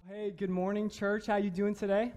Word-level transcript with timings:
Hey, 0.08 0.30
good 0.30 0.48
morning, 0.48 0.88
church. 0.88 1.26
How 1.26 1.38
you 1.38 1.50
doing 1.50 1.74
today? 1.74 2.12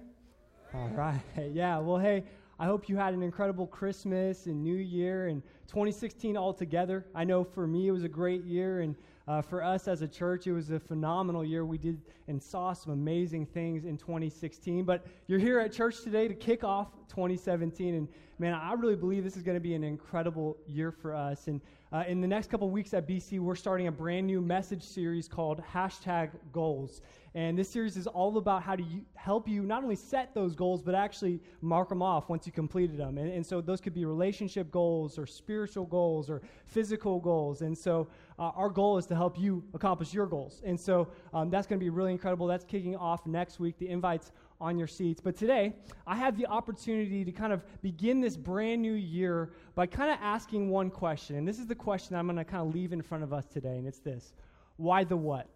All 0.75 0.89
right. 0.89 1.19
Yeah. 1.51 1.79
Well, 1.79 1.97
hey, 1.97 2.23
I 2.59 2.67
hope 2.67 2.87
you 2.87 2.95
had 2.95 3.15
an 3.15 3.23
incredible 3.23 3.65
Christmas 3.65 4.45
and 4.45 4.63
New 4.63 4.77
Year 4.77 5.29
and 5.29 5.41
2016 5.65 6.37
altogether. 6.37 7.07
I 7.15 7.23
know 7.23 7.43
for 7.43 7.65
me 7.65 7.87
it 7.87 7.91
was 7.91 8.03
a 8.03 8.07
great 8.07 8.43
year 8.43 8.81
and 8.81 8.95
uh, 9.27 9.41
for 9.41 9.63
us 9.63 9.87
as 9.87 10.01
a 10.01 10.07
church, 10.07 10.47
it 10.47 10.53
was 10.53 10.71
a 10.71 10.79
phenomenal 10.79 11.45
year. 11.45 11.65
We 11.65 11.77
did 11.77 12.01
and 12.27 12.41
saw 12.41 12.73
some 12.73 12.93
amazing 12.93 13.45
things 13.45 13.85
in 13.85 13.97
2016. 13.97 14.83
But 14.83 15.05
you're 15.27 15.39
here 15.39 15.59
at 15.59 15.71
church 15.71 16.01
today 16.01 16.27
to 16.27 16.33
kick 16.33 16.63
off 16.63 16.87
2017. 17.09 17.95
And 17.95 18.07
man, 18.39 18.53
I 18.53 18.73
really 18.73 18.95
believe 18.95 19.23
this 19.23 19.37
is 19.37 19.43
going 19.43 19.57
to 19.57 19.61
be 19.61 19.75
an 19.75 19.83
incredible 19.83 20.57
year 20.67 20.91
for 20.91 21.13
us. 21.13 21.47
And 21.47 21.61
uh, 21.91 22.03
in 22.07 22.21
the 22.21 22.27
next 22.27 22.49
couple 22.49 22.69
weeks 22.69 22.93
at 22.93 23.07
BC, 23.07 23.39
we're 23.39 23.55
starting 23.55 23.87
a 23.87 23.91
brand 23.91 24.25
new 24.25 24.41
message 24.41 24.83
series 24.83 25.27
called 25.27 25.61
Hashtag 25.73 26.31
Goals. 26.53 27.01
And 27.33 27.57
this 27.57 27.69
series 27.69 27.95
is 27.95 28.07
all 28.07 28.37
about 28.37 28.61
how 28.61 28.75
to 28.75 28.83
help 29.15 29.47
you 29.47 29.63
not 29.63 29.83
only 29.83 29.95
set 29.95 30.33
those 30.33 30.53
goals, 30.53 30.81
but 30.81 30.93
actually 30.93 31.39
mark 31.61 31.87
them 31.87 32.01
off 32.01 32.27
once 32.27 32.45
you 32.45 32.51
completed 32.51 32.97
them. 32.97 33.17
And, 33.17 33.31
and 33.31 33.45
so 33.45 33.61
those 33.61 33.79
could 33.79 33.93
be 33.93 34.03
relationship 34.03 34.69
goals 34.69 35.17
or 35.17 35.25
spiritual 35.25 35.85
goals 35.85 36.29
or 36.29 36.41
physical 36.65 37.21
goals. 37.21 37.61
And 37.61 37.77
so 37.77 38.09
uh, 38.37 38.51
our 38.55 38.69
goal 38.69 38.97
is 38.97 39.05
to 39.07 39.15
help 39.15 39.39
you 39.39 39.63
accomplish 39.73 40.13
your 40.13 40.25
goals. 40.27 40.61
And 40.65 40.77
so 40.77 41.07
um, 41.33 41.49
that's 41.49 41.67
going 41.67 41.79
to 41.79 41.83
be 41.83 41.89
really 41.89 42.11
incredible. 42.11 42.47
That's 42.47 42.65
kicking 42.65 42.97
off 42.97 43.25
next 43.25 43.61
week. 43.61 43.79
The 43.79 43.87
invites 43.87 44.33
on 44.59 44.77
your 44.77 44.87
seats. 44.87 45.21
But 45.21 45.37
today, 45.37 45.73
I 46.05 46.15
have 46.15 46.37
the 46.37 46.45
opportunity 46.47 47.23
to 47.23 47.31
kind 47.31 47.53
of 47.53 47.63
begin 47.81 48.19
this 48.19 48.35
brand 48.35 48.81
new 48.81 48.93
year 48.93 49.51
by 49.73 49.87
kind 49.87 50.11
of 50.11 50.19
asking 50.21 50.69
one 50.69 50.89
question. 50.89 51.37
And 51.37 51.47
this 51.47 51.59
is 51.59 51.65
the 51.65 51.75
question 51.75 52.15
I'm 52.15 52.27
going 52.27 52.37
to 52.37 52.45
kind 52.45 52.67
of 52.67 52.75
leave 52.75 52.91
in 52.91 53.01
front 53.01 53.23
of 53.23 53.31
us 53.31 53.47
today. 53.47 53.77
And 53.77 53.87
it's 53.87 53.99
this 53.99 54.33
Why 54.75 55.05
the 55.05 55.17
what? 55.17 55.47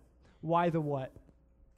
Why 0.41 0.69
the 0.69 0.81
what? 0.81 1.11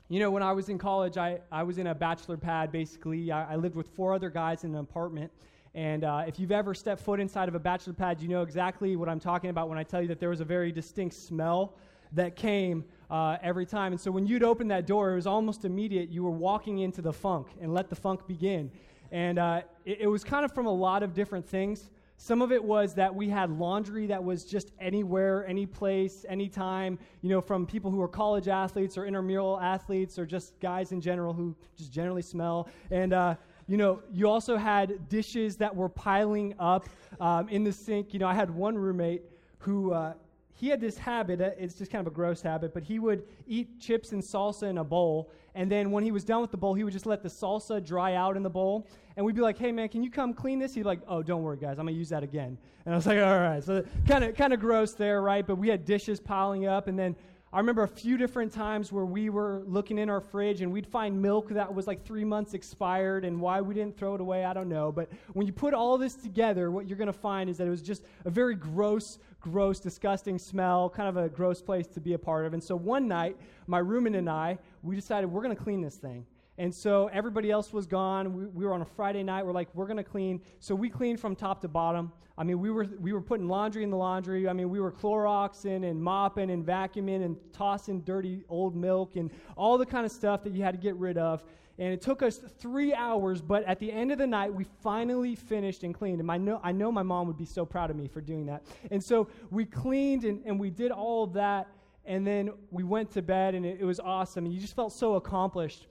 You 0.10 0.22
know, 0.22 0.32
when 0.32 0.42
I 0.42 0.54
was 0.54 0.70
in 0.70 0.78
college, 0.78 1.18
I, 1.18 1.42
I 1.52 1.64
was 1.64 1.80
in 1.80 1.88
a 1.88 1.94
bachelor 1.94 2.38
pad, 2.38 2.72
basically. 2.72 3.30
I, 3.30 3.54
I 3.54 3.56
lived 3.58 3.76
with 3.76 3.90
four 3.90 4.14
other 4.14 4.30
guys 4.30 4.64
in 4.64 4.74
an 4.74 4.80
apartment. 4.80 5.30
And 5.76 6.06
uh, 6.06 6.24
if 6.26 6.40
you've 6.40 6.54
ever 6.54 6.74
stepped 6.74 7.02
foot 7.02 7.20
inside 7.20 7.50
of 7.50 7.56
a 7.56 7.60
bachelor 7.60 7.92
pad, 7.92 8.22
you 8.22 8.30
know 8.30 8.42
exactly 8.42 8.96
what 8.96 9.10
I'm 9.10 9.20
talking 9.20 9.50
about 9.50 9.68
when 9.68 9.78
I 9.78 9.84
tell 9.84 10.02
you 10.02 10.08
that 10.08 10.22
there 10.22 10.30
was 10.30 10.40
a 10.40 10.46
very 10.46 10.72
distinct 10.72 11.14
smell 11.14 11.74
that 12.14 12.38
came 12.38 12.86
uh, 13.12 13.36
every 13.44 13.66
time. 13.66 13.92
And 13.92 14.00
so 14.00 14.10
when 14.10 14.26
you'd 14.26 14.44
open 14.44 14.70
that 14.70 14.88
door, 14.88 15.12
it 15.12 15.16
was 15.16 15.28
almost 15.28 15.66
immediate. 15.66 16.10
You 16.10 16.24
were 16.24 16.32
walking 16.32 16.80
into 16.80 17.02
the 17.02 17.12
funk 17.12 17.48
and 17.60 17.74
let 17.74 17.90
the 17.90 17.96
funk 17.98 18.26
begin. 18.28 18.72
And 19.12 19.38
uh, 19.38 19.64
it, 19.84 20.00
it 20.00 20.08
was 20.08 20.24
kind 20.24 20.46
of 20.46 20.54
from 20.54 20.68
a 20.68 20.74
lot 20.74 21.04
of 21.04 21.14
different 21.14 21.46
things. 21.46 21.90
Some 22.20 22.42
of 22.42 22.52
it 22.52 22.64
was 22.64 22.96
that 22.96 23.14
we 23.14 23.30
had 23.30 23.52
laundry 23.52 24.08
that 24.08 24.24
was 24.24 24.44
just 24.44 24.72
anywhere, 24.80 25.46
any 25.48 25.68
place, 25.68 26.26
anytime, 26.28 26.98
you 27.22 27.30
know, 27.30 27.40
from 27.40 27.66
people 27.68 27.92
who 27.92 28.02
are 28.02 28.08
college 28.08 28.48
athletes 28.48 28.98
or 28.98 29.06
intramural 29.06 29.60
athletes 29.60 30.18
or 30.18 30.26
just 30.26 30.60
guys 30.60 30.92
in 30.92 31.00
general 31.00 31.32
who 31.32 31.56
just 31.78 31.92
generally 31.92 32.24
smell. 32.24 32.70
And, 32.90 33.14
uh, 33.14 33.36
you 33.68 33.78
know, 33.78 34.02
you 34.12 34.28
also 34.28 34.58
had 34.58 35.08
dishes 35.10 35.58
that 35.58 35.76
were 35.76 35.90
piling 35.90 36.56
up 36.58 36.90
um, 37.20 37.50
in 37.50 37.64
the 37.64 37.72
sink. 37.72 38.14
You 38.14 38.20
know, 38.20 38.28
I 38.28 38.34
had 38.34 38.50
one 38.50 38.76
roommate 38.76 39.22
who, 39.60 39.94
uh, 39.94 40.14
he 40.56 40.70
had 40.70 40.82
this 40.82 40.98
habit, 40.98 41.40
uh, 41.40 41.52
it's 41.56 41.76
just 41.76 41.92
kind 41.92 42.06
of 42.06 42.12
a 42.12 42.16
gross 42.16 42.42
habit, 42.42 42.74
but 42.74 42.82
he 42.82 42.98
would 42.98 43.24
eat 43.46 43.80
chips 43.80 44.12
and 44.12 44.24
salsa 44.24 44.64
in 44.64 44.80
a 44.80 44.84
bowl. 44.84 45.30
And 45.58 45.72
then 45.72 45.90
when 45.90 46.04
he 46.04 46.12
was 46.12 46.24
done 46.24 46.40
with 46.40 46.52
the 46.52 46.58
bowl, 46.58 46.76
he 46.76 46.84
would 46.84 46.94
just 46.94 47.08
let 47.08 47.24
the 47.24 47.30
salsa 47.30 47.84
dry 47.84 48.14
out 48.14 48.38
in 48.38 48.44
the 48.44 48.50
bowl. 48.50 48.88
And 49.16 49.26
we'd 49.26 49.36
be 49.36 49.42
like, 49.42 49.58
hey, 49.58 49.72
man, 49.72 49.90
can 49.90 50.04
you 50.04 50.12
come 50.12 50.32
clean 50.32 50.60
this? 50.60 50.76
He'd 50.76 50.82
be 50.82 50.86
like, 50.86 51.02
oh, 51.08 51.24
don't 51.24 51.42
worry, 51.42 51.58
guys. 51.58 51.80
I'm 51.80 51.86
going 51.86 51.96
to 51.96 52.00
use 52.00 52.10
that 52.10 52.22
again. 52.22 52.60
And 52.86 52.94
I 52.94 52.96
was 52.96 53.08
like, 53.08 53.18
all 53.18 53.40
right. 53.40 53.64
So 53.64 53.84
kind 54.08 54.24
of 54.24 54.36
kind 54.36 54.54
of 54.54 54.60
gross 54.60 54.94
there, 54.94 55.20
right? 55.20 55.46
But 55.46 55.58
we 55.58 55.68
had 55.68 55.84
dishes 55.84 56.20
piling 56.20 56.68
up. 56.68 56.88
And 56.88 56.98
then 56.98 57.16
I 57.52 57.58
remember 57.58 57.82
a 57.82 57.88
few 57.88 58.18
different 58.18 58.52
times 58.52 58.92
where 58.92 59.06
we 59.06 59.30
were 59.30 59.64
looking 59.66 59.98
in 59.98 60.10
our 60.10 60.22
fridge 60.22 60.62
and 60.62 60.72
we'd 60.72 60.86
find 60.86 61.20
milk 61.20 61.50
that 61.50 61.74
was 61.74 61.88
like 61.88 62.06
three 62.06 62.26
months 62.26 62.54
expired, 62.54 63.26
and 63.26 63.42
why 63.42 63.62
we 63.62 63.74
didn't 63.74 63.98
throw 63.98 64.14
it 64.16 64.22
away, 64.22 64.46
I 64.46 64.54
don't 64.54 64.70
know. 64.70 64.92
But 64.92 65.10
when 65.34 65.48
you 65.48 65.54
put 65.54 65.74
all 65.74 65.98
this 65.98 66.14
together, 66.14 66.70
what 66.70 66.88
you're 66.88 66.98
going 66.98 67.08
to 67.08 67.14
find 67.14 67.50
is 67.50 67.58
that 67.58 67.66
it 67.66 67.72
was 67.72 67.82
just 67.82 68.04
a 68.26 68.30
very 68.30 68.54
gross, 68.54 69.18
gross, 69.40 69.80
disgusting 69.80 70.38
smell, 70.38 70.90
kind 70.90 71.08
of 71.10 71.18
a 71.18 71.30
gross 71.30 71.62
place 71.62 71.88
to 71.88 72.02
be 72.02 72.14
a 72.14 72.20
part 72.20 72.46
of. 72.46 72.54
And 72.54 72.62
so 72.62 72.76
one 72.76 73.08
night, 73.08 73.38
my 73.66 73.80
roommate 73.80 74.16
and 74.16 74.30
I, 74.30 74.58
we 74.88 74.96
decided 74.96 75.28
we're 75.28 75.44
going 75.44 75.56
to 75.56 75.62
clean 75.62 75.82
this 75.82 75.96
thing. 75.96 76.26
And 76.60 76.74
so 76.74 77.08
everybody 77.14 77.52
else 77.52 77.72
was 77.72 77.86
gone. 77.86 78.34
We, 78.34 78.46
we 78.48 78.66
were 78.66 78.74
on 78.74 78.82
a 78.82 78.86
Friday 78.86 79.22
night. 79.22 79.46
We're 79.46 79.52
like, 79.52 79.68
we're 79.76 79.86
going 79.86 79.98
to 79.98 80.04
clean. 80.04 80.42
So 80.60 80.74
we 80.74 80.90
cleaned 80.90 81.20
from 81.20 81.36
top 81.36 81.62
to 81.62 81.68
bottom. 81.68 82.12
I 82.36 82.44
mean, 82.44 82.60
we 82.60 82.72
were, 82.72 82.88
we 83.00 83.14
were 83.14 83.22
putting 83.22 83.48
laundry 83.48 83.84
in 83.84 83.92
the 83.92 83.98
laundry. 83.98 84.48
I 84.48 84.54
mean, 84.54 84.70
we 84.70 84.80
were 84.80 84.92
Cloroxing 84.92 85.88
and 85.88 86.02
mopping 86.02 86.50
and 86.50 86.66
vacuuming 86.66 87.24
and 87.26 87.36
tossing 87.54 88.02
dirty 88.02 88.44
old 88.50 88.76
milk 88.76 89.16
and 89.16 89.30
all 89.56 89.78
the 89.78 89.86
kind 89.86 90.06
of 90.06 90.12
stuff 90.12 90.44
that 90.44 90.54
you 90.54 90.64
had 90.64 90.74
to 90.74 90.80
get 90.80 90.96
rid 90.96 91.18
of. 91.18 91.44
And 91.80 91.94
it 91.94 92.02
took 92.02 92.24
us 92.24 92.38
three 92.38 92.92
hours, 92.92 93.40
but 93.40 93.64
at 93.66 93.80
the 93.80 93.92
end 93.92 94.12
of 94.12 94.18
the 94.18 94.26
night, 94.26 94.52
we 94.52 94.66
finally 94.82 95.36
finished 95.36 95.84
and 95.84 95.94
cleaned. 95.94 96.20
And 96.20 96.32
I 96.32 96.38
know, 96.38 96.60
I 96.64 96.72
know 96.72 96.92
my 96.92 97.04
mom 97.04 97.28
would 97.28 97.38
be 97.38 97.46
so 97.46 97.68
proud 97.68 97.92
of 97.92 97.96
me 97.96 98.08
for 98.08 98.20
doing 98.20 98.48
that. 98.48 98.64
And 98.90 99.04
so 99.04 99.30
we 99.52 99.66
cleaned 99.66 100.24
and, 100.24 100.42
and 100.46 100.60
we 100.60 100.72
did 100.72 100.92
all 100.92 101.24
of 101.24 101.34
that. 101.34 101.68
And 102.08 102.26
then 102.26 102.52
we 102.72 102.84
went 102.84 103.12
to 103.12 103.22
bed, 103.22 103.54
and 103.54 103.66
it, 103.66 103.80
it 103.82 103.86
was 103.86 104.00
awesome. 104.00 104.46
And 104.46 104.54
you 104.54 104.60
just 104.60 104.76
felt 104.76 104.94
so 104.94 105.16
accomplished. 105.16 105.88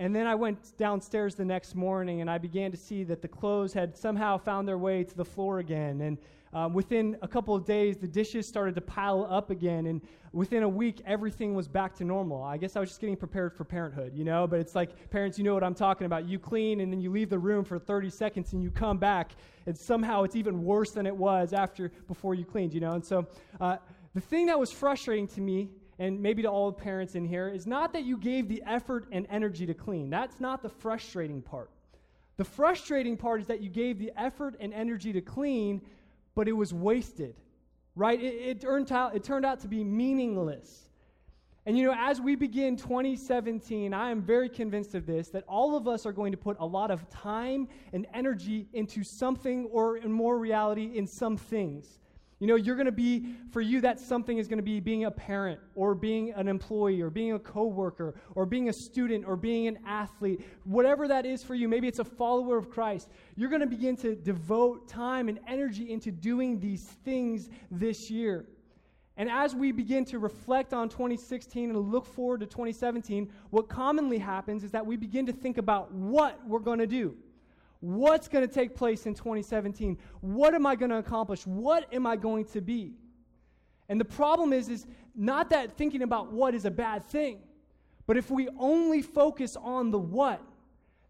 And 0.00 0.16
then 0.16 0.26
I 0.26 0.34
went 0.34 0.76
downstairs 0.78 1.34
the 1.34 1.44
next 1.44 1.74
morning 1.74 2.22
and 2.22 2.30
I 2.30 2.38
began 2.38 2.70
to 2.70 2.76
see 2.76 3.04
that 3.04 3.20
the 3.20 3.28
clothes 3.28 3.74
had 3.74 3.94
somehow 3.94 4.38
found 4.38 4.66
their 4.66 4.78
way 4.78 5.04
to 5.04 5.14
the 5.14 5.24
floor 5.26 5.58
again. 5.58 6.00
And 6.00 6.18
um, 6.52 6.72
within 6.72 7.18
a 7.22 7.28
couple 7.28 7.54
of 7.54 7.64
days, 7.64 7.98
the 7.98 8.08
dishes 8.08 8.48
started 8.48 8.74
to 8.76 8.80
pile 8.80 9.26
up 9.28 9.50
again. 9.50 9.86
And 9.86 10.00
within 10.32 10.62
a 10.62 10.68
week, 10.68 11.00
everything 11.04 11.54
was 11.54 11.68
back 11.68 11.94
to 11.96 12.04
normal. 12.04 12.42
I 12.42 12.56
guess 12.56 12.76
I 12.76 12.80
was 12.80 12.88
just 12.88 13.00
getting 13.00 13.16
prepared 13.16 13.52
for 13.52 13.64
parenthood, 13.64 14.12
you 14.14 14.24
know? 14.24 14.46
But 14.46 14.60
it's 14.60 14.74
like, 14.74 15.10
parents, 15.10 15.38
you 15.38 15.44
know 15.44 15.54
what 15.54 15.62
I'm 15.62 15.74
talking 15.74 16.06
about. 16.06 16.26
You 16.26 16.38
clean 16.38 16.80
and 16.80 16.92
then 16.92 17.00
you 17.00 17.10
leave 17.10 17.28
the 17.28 17.38
room 17.38 17.62
for 17.62 17.78
30 17.78 18.10
seconds 18.10 18.52
and 18.52 18.62
you 18.62 18.70
come 18.70 18.98
back. 18.98 19.32
And 19.66 19.76
somehow 19.76 20.22
it's 20.22 20.34
even 20.34 20.64
worse 20.64 20.92
than 20.92 21.06
it 21.06 21.14
was 21.14 21.52
after, 21.52 21.92
before 22.08 22.34
you 22.34 22.44
cleaned, 22.44 22.72
you 22.72 22.80
know? 22.80 22.92
And 22.92 23.04
so 23.04 23.26
uh, 23.60 23.76
the 24.14 24.20
thing 24.20 24.46
that 24.46 24.58
was 24.58 24.72
frustrating 24.72 25.28
to 25.28 25.40
me 25.40 25.70
and 26.00 26.18
maybe 26.20 26.40
to 26.40 26.48
all 26.48 26.70
the 26.70 26.80
parents 26.80 27.14
in 27.14 27.26
here, 27.26 27.50
is 27.50 27.66
not 27.66 27.92
that 27.92 28.04
you 28.04 28.16
gave 28.16 28.48
the 28.48 28.62
effort 28.66 29.06
and 29.12 29.26
energy 29.28 29.66
to 29.66 29.74
clean. 29.74 30.08
That's 30.08 30.40
not 30.40 30.62
the 30.62 30.68
frustrating 30.70 31.42
part. 31.42 31.70
The 32.38 32.44
frustrating 32.44 33.18
part 33.18 33.42
is 33.42 33.46
that 33.48 33.60
you 33.60 33.68
gave 33.68 33.98
the 33.98 34.10
effort 34.16 34.56
and 34.60 34.72
energy 34.72 35.12
to 35.12 35.20
clean, 35.20 35.82
but 36.34 36.48
it 36.48 36.52
was 36.52 36.72
wasted, 36.72 37.36
right? 37.94 38.18
It, 38.18 38.34
it, 38.34 38.60
turned, 38.62 38.90
out, 38.90 39.14
it 39.14 39.22
turned 39.22 39.44
out 39.44 39.60
to 39.60 39.68
be 39.68 39.84
meaningless. 39.84 40.88
And 41.66 41.76
you 41.76 41.84
know, 41.84 41.94
as 41.94 42.18
we 42.18 42.34
begin 42.34 42.78
2017, 42.78 43.92
I 43.92 44.10
am 44.10 44.22
very 44.22 44.48
convinced 44.48 44.94
of 44.94 45.04
this 45.04 45.28
that 45.28 45.44
all 45.46 45.76
of 45.76 45.86
us 45.86 46.06
are 46.06 46.12
going 46.12 46.32
to 46.32 46.38
put 46.38 46.56
a 46.60 46.66
lot 46.66 46.90
of 46.90 47.10
time 47.10 47.68
and 47.92 48.06
energy 48.14 48.68
into 48.72 49.04
something, 49.04 49.66
or 49.66 49.98
in 49.98 50.10
more 50.10 50.38
reality, 50.38 50.96
in 50.96 51.06
some 51.06 51.36
things. 51.36 51.98
You 52.40 52.46
know, 52.46 52.56
you're 52.56 52.74
going 52.74 52.86
to 52.86 52.92
be, 52.92 53.26
for 53.52 53.60
you, 53.60 53.82
that 53.82 54.00
something 54.00 54.38
is 54.38 54.48
going 54.48 54.58
to 54.58 54.64
be 54.64 54.80
being 54.80 55.04
a 55.04 55.10
parent 55.10 55.60
or 55.74 55.94
being 55.94 56.32
an 56.32 56.48
employee 56.48 57.02
or 57.02 57.10
being 57.10 57.34
a 57.34 57.38
coworker 57.38 58.14
or 58.34 58.46
being 58.46 58.70
a 58.70 58.72
student 58.72 59.26
or 59.26 59.36
being 59.36 59.66
an 59.66 59.78
athlete. 59.86 60.40
Whatever 60.64 61.06
that 61.06 61.26
is 61.26 61.44
for 61.44 61.54
you, 61.54 61.68
maybe 61.68 61.86
it's 61.86 61.98
a 61.98 62.04
follower 62.04 62.56
of 62.56 62.70
Christ. 62.70 63.10
You're 63.36 63.50
going 63.50 63.60
to 63.60 63.66
begin 63.66 63.94
to 63.98 64.16
devote 64.16 64.88
time 64.88 65.28
and 65.28 65.38
energy 65.46 65.92
into 65.92 66.10
doing 66.10 66.58
these 66.58 66.84
things 67.04 67.50
this 67.70 68.10
year. 68.10 68.46
And 69.18 69.30
as 69.30 69.54
we 69.54 69.70
begin 69.70 70.06
to 70.06 70.18
reflect 70.18 70.72
on 70.72 70.88
2016 70.88 71.68
and 71.68 71.78
look 71.92 72.06
forward 72.06 72.40
to 72.40 72.46
2017, 72.46 73.30
what 73.50 73.68
commonly 73.68 74.16
happens 74.16 74.64
is 74.64 74.70
that 74.70 74.86
we 74.86 74.96
begin 74.96 75.26
to 75.26 75.32
think 75.32 75.58
about 75.58 75.92
what 75.92 76.40
we're 76.46 76.58
going 76.58 76.78
to 76.78 76.86
do. 76.86 77.14
What's 77.80 78.28
going 78.28 78.46
to 78.46 78.52
take 78.52 78.76
place 78.76 79.06
in 79.06 79.14
2017? 79.14 79.98
What 80.20 80.54
am 80.54 80.66
I 80.66 80.76
going 80.76 80.90
to 80.90 80.98
accomplish? 80.98 81.46
What 81.46 81.92
am 81.92 82.06
I 82.06 82.16
going 82.16 82.44
to 82.46 82.60
be? 82.60 82.92
And 83.88 84.00
the 84.00 84.04
problem 84.04 84.52
is, 84.52 84.68
is 84.68 84.86
not 85.16 85.50
that 85.50 85.72
thinking 85.72 86.02
about 86.02 86.32
what 86.32 86.54
is 86.54 86.64
a 86.64 86.70
bad 86.70 87.04
thing, 87.04 87.38
but 88.06 88.16
if 88.16 88.30
we 88.30 88.48
only 88.58 89.02
focus 89.02 89.56
on 89.56 89.90
the 89.90 89.98
what, 89.98 90.42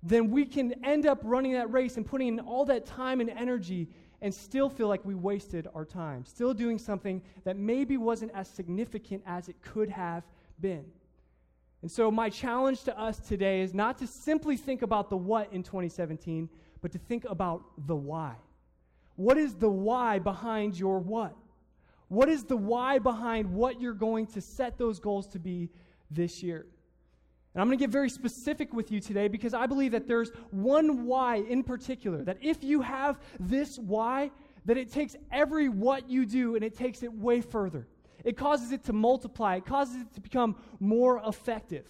then 0.02 0.30
we 0.30 0.46
can 0.46 0.72
end 0.84 1.06
up 1.06 1.18
running 1.22 1.52
that 1.52 1.70
race 1.72 1.96
and 1.96 2.06
putting 2.06 2.28
in 2.28 2.40
all 2.40 2.64
that 2.64 2.86
time 2.86 3.20
and 3.20 3.28
energy 3.28 3.88
and 4.22 4.32
still 4.32 4.68
feel 4.68 4.88
like 4.88 5.04
we 5.04 5.14
wasted 5.14 5.66
our 5.74 5.84
time, 5.84 6.24
still 6.24 6.54
doing 6.54 6.78
something 6.78 7.22
that 7.44 7.56
maybe 7.56 7.96
wasn't 7.96 8.30
as 8.34 8.48
significant 8.48 9.22
as 9.26 9.48
it 9.48 9.60
could 9.60 9.88
have 9.88 10.24
been. 10.60 10.84
And 11.82 11.90
so, 11.90 12.10
my 12.10 12.28
challenge 12.28 12.82
to 12.84 12.98
us 12.98 13.18
today 13.18 13.62
is 13.62 13.72
not 13.72 13.98
to 13.98 14.06
simply 14.06 14.56
think 14.56 14.82
about 14.82 15.08
the 15.08 15.16
what 15.16 15.52
in 15.52 15.62
2017, 15.62 16.48
but 16.82 16.92
to 16.92 16.98
think 16.98 17.24
about 17.24 17.62
the 17.86 17.96
why. 17.96 18.34
What 19.16 19.38
is 19.38 19.54
the 19.54 19.70
why 19.70 20.18
behind 20.18 20.78
your 20.78 20.98
what? 20.98 21.34
What 22.08 22.28
is 22.28 22.44
the 22.44 22.56
why 22.56 22.98
behind 22.98 23.52
what 23.52 23.80
you're 23.80 23.94
going 23.94 24.26
to 24.28 24.40
set 24.40 24.76
those 24.78 24.98
goals 24.98 25.28
to 25.28 25.38
be 25.38 25.70
this 26.10 26.42
year? 26.42 26.66
And 27.54 27.60
I'm 27.60 27.68
going 27.68 27.78
to 27.78 27.82
get 27.82 27.90
very 27.90 28.10
specific 28.10 28.72
with 28.72 28.92
you 28.92 29.00
today 29.00 29.28
because 29.28 29.54
I 29.54 29.66
believe 29.66 29.92
that 29.92 30.06
there's 30.06 30.30
one 30.50 31.06
why 31.06 31.36
in 31.36 31.62
particular, 31.62 32.22
that 32.24 32.38
if 32.40 32.62
you 32.62 32.80
have 32.80 33.18
this 33.38 33.78
why, 33.78 34.30
that 34.66 34.76
it 34.76 34.92
takes 34.92 35.16
every 35.32 35.68
what 35.68 36.08
you 36.08 36.26
do 36.26 36.54
and 36.54 36.64
it 36.64 36.76
takes 36.76 37.02
it 37.02 37.12
way 37.12 37.40
further. 37.40 37.86
It 38.24 38.36
causes 38.36 38.72
it 38.72 38.84
to 38.84 38.92
multiply, 38.92 39.56
it 39.56 39.66
causes 39.66 40.02
it 40.02 40.14
to 40.14 40.20
become 40.20 40.56
more 40.78 41.22
effective. 41.26 41.86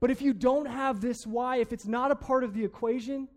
But 0.00 0.10
if 0.10 0.20
you 0.20 0.32
don't 0.32 0.66
have 0.66 1.00
this 1.00 1.26
why, 1.26 1.58
if 1.58 1.72
it's 1.72 1.86
not 1.86 2.10
a 2.10 2.16
part 2.16 2.42
of 2.42 2.54
the 2.54 2.64
equation, 2.64 3.28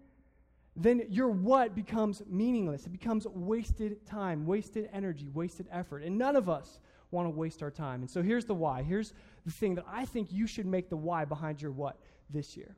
then 0.76 1.04
your 1.10 1.30
what 1.30 1.76
becomes 1.76 2.22
meaningless. 2.28 2.86
It 2.86 2.92
becomes 2.92 3.26
wasted 3.28 4.06
time, 4.06 4.46
wasted 4.46 4.90
energy, 4.92 5.30
wasted 5.34 5.68
effort. 5.72 6.04
And 6.04 6.18
none 6.18 6.36
of 6.36 6.50
us 6.50 6.80
want 7.12 7.28
to 7.28 7.30
waste 7.30 7.64
our 7.64 7.72
time. 7.72 8.02
And 8.02 8.10
so 8.10 8.22
here's 8.22 8.46
the 8.46 8.56
why. 8.56 8.84
Here's 8.84 9.14
the 9.46 9.52
thing 9.52 9.76
that 9.76 9.86
I 9.88 10.06
think 10.06 10.32
you 10.32 10.48
should 10.48 10.66
make 10.66 10.90
the 10.90 10.98
why 10.98 11.24
behind 11.26 11.62
your 11.62 11.72
what 11.72 11.98
this 12.30 12.58
year 12.58 12.76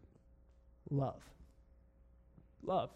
love. 0.89 1.21
Love. 2.61 2.91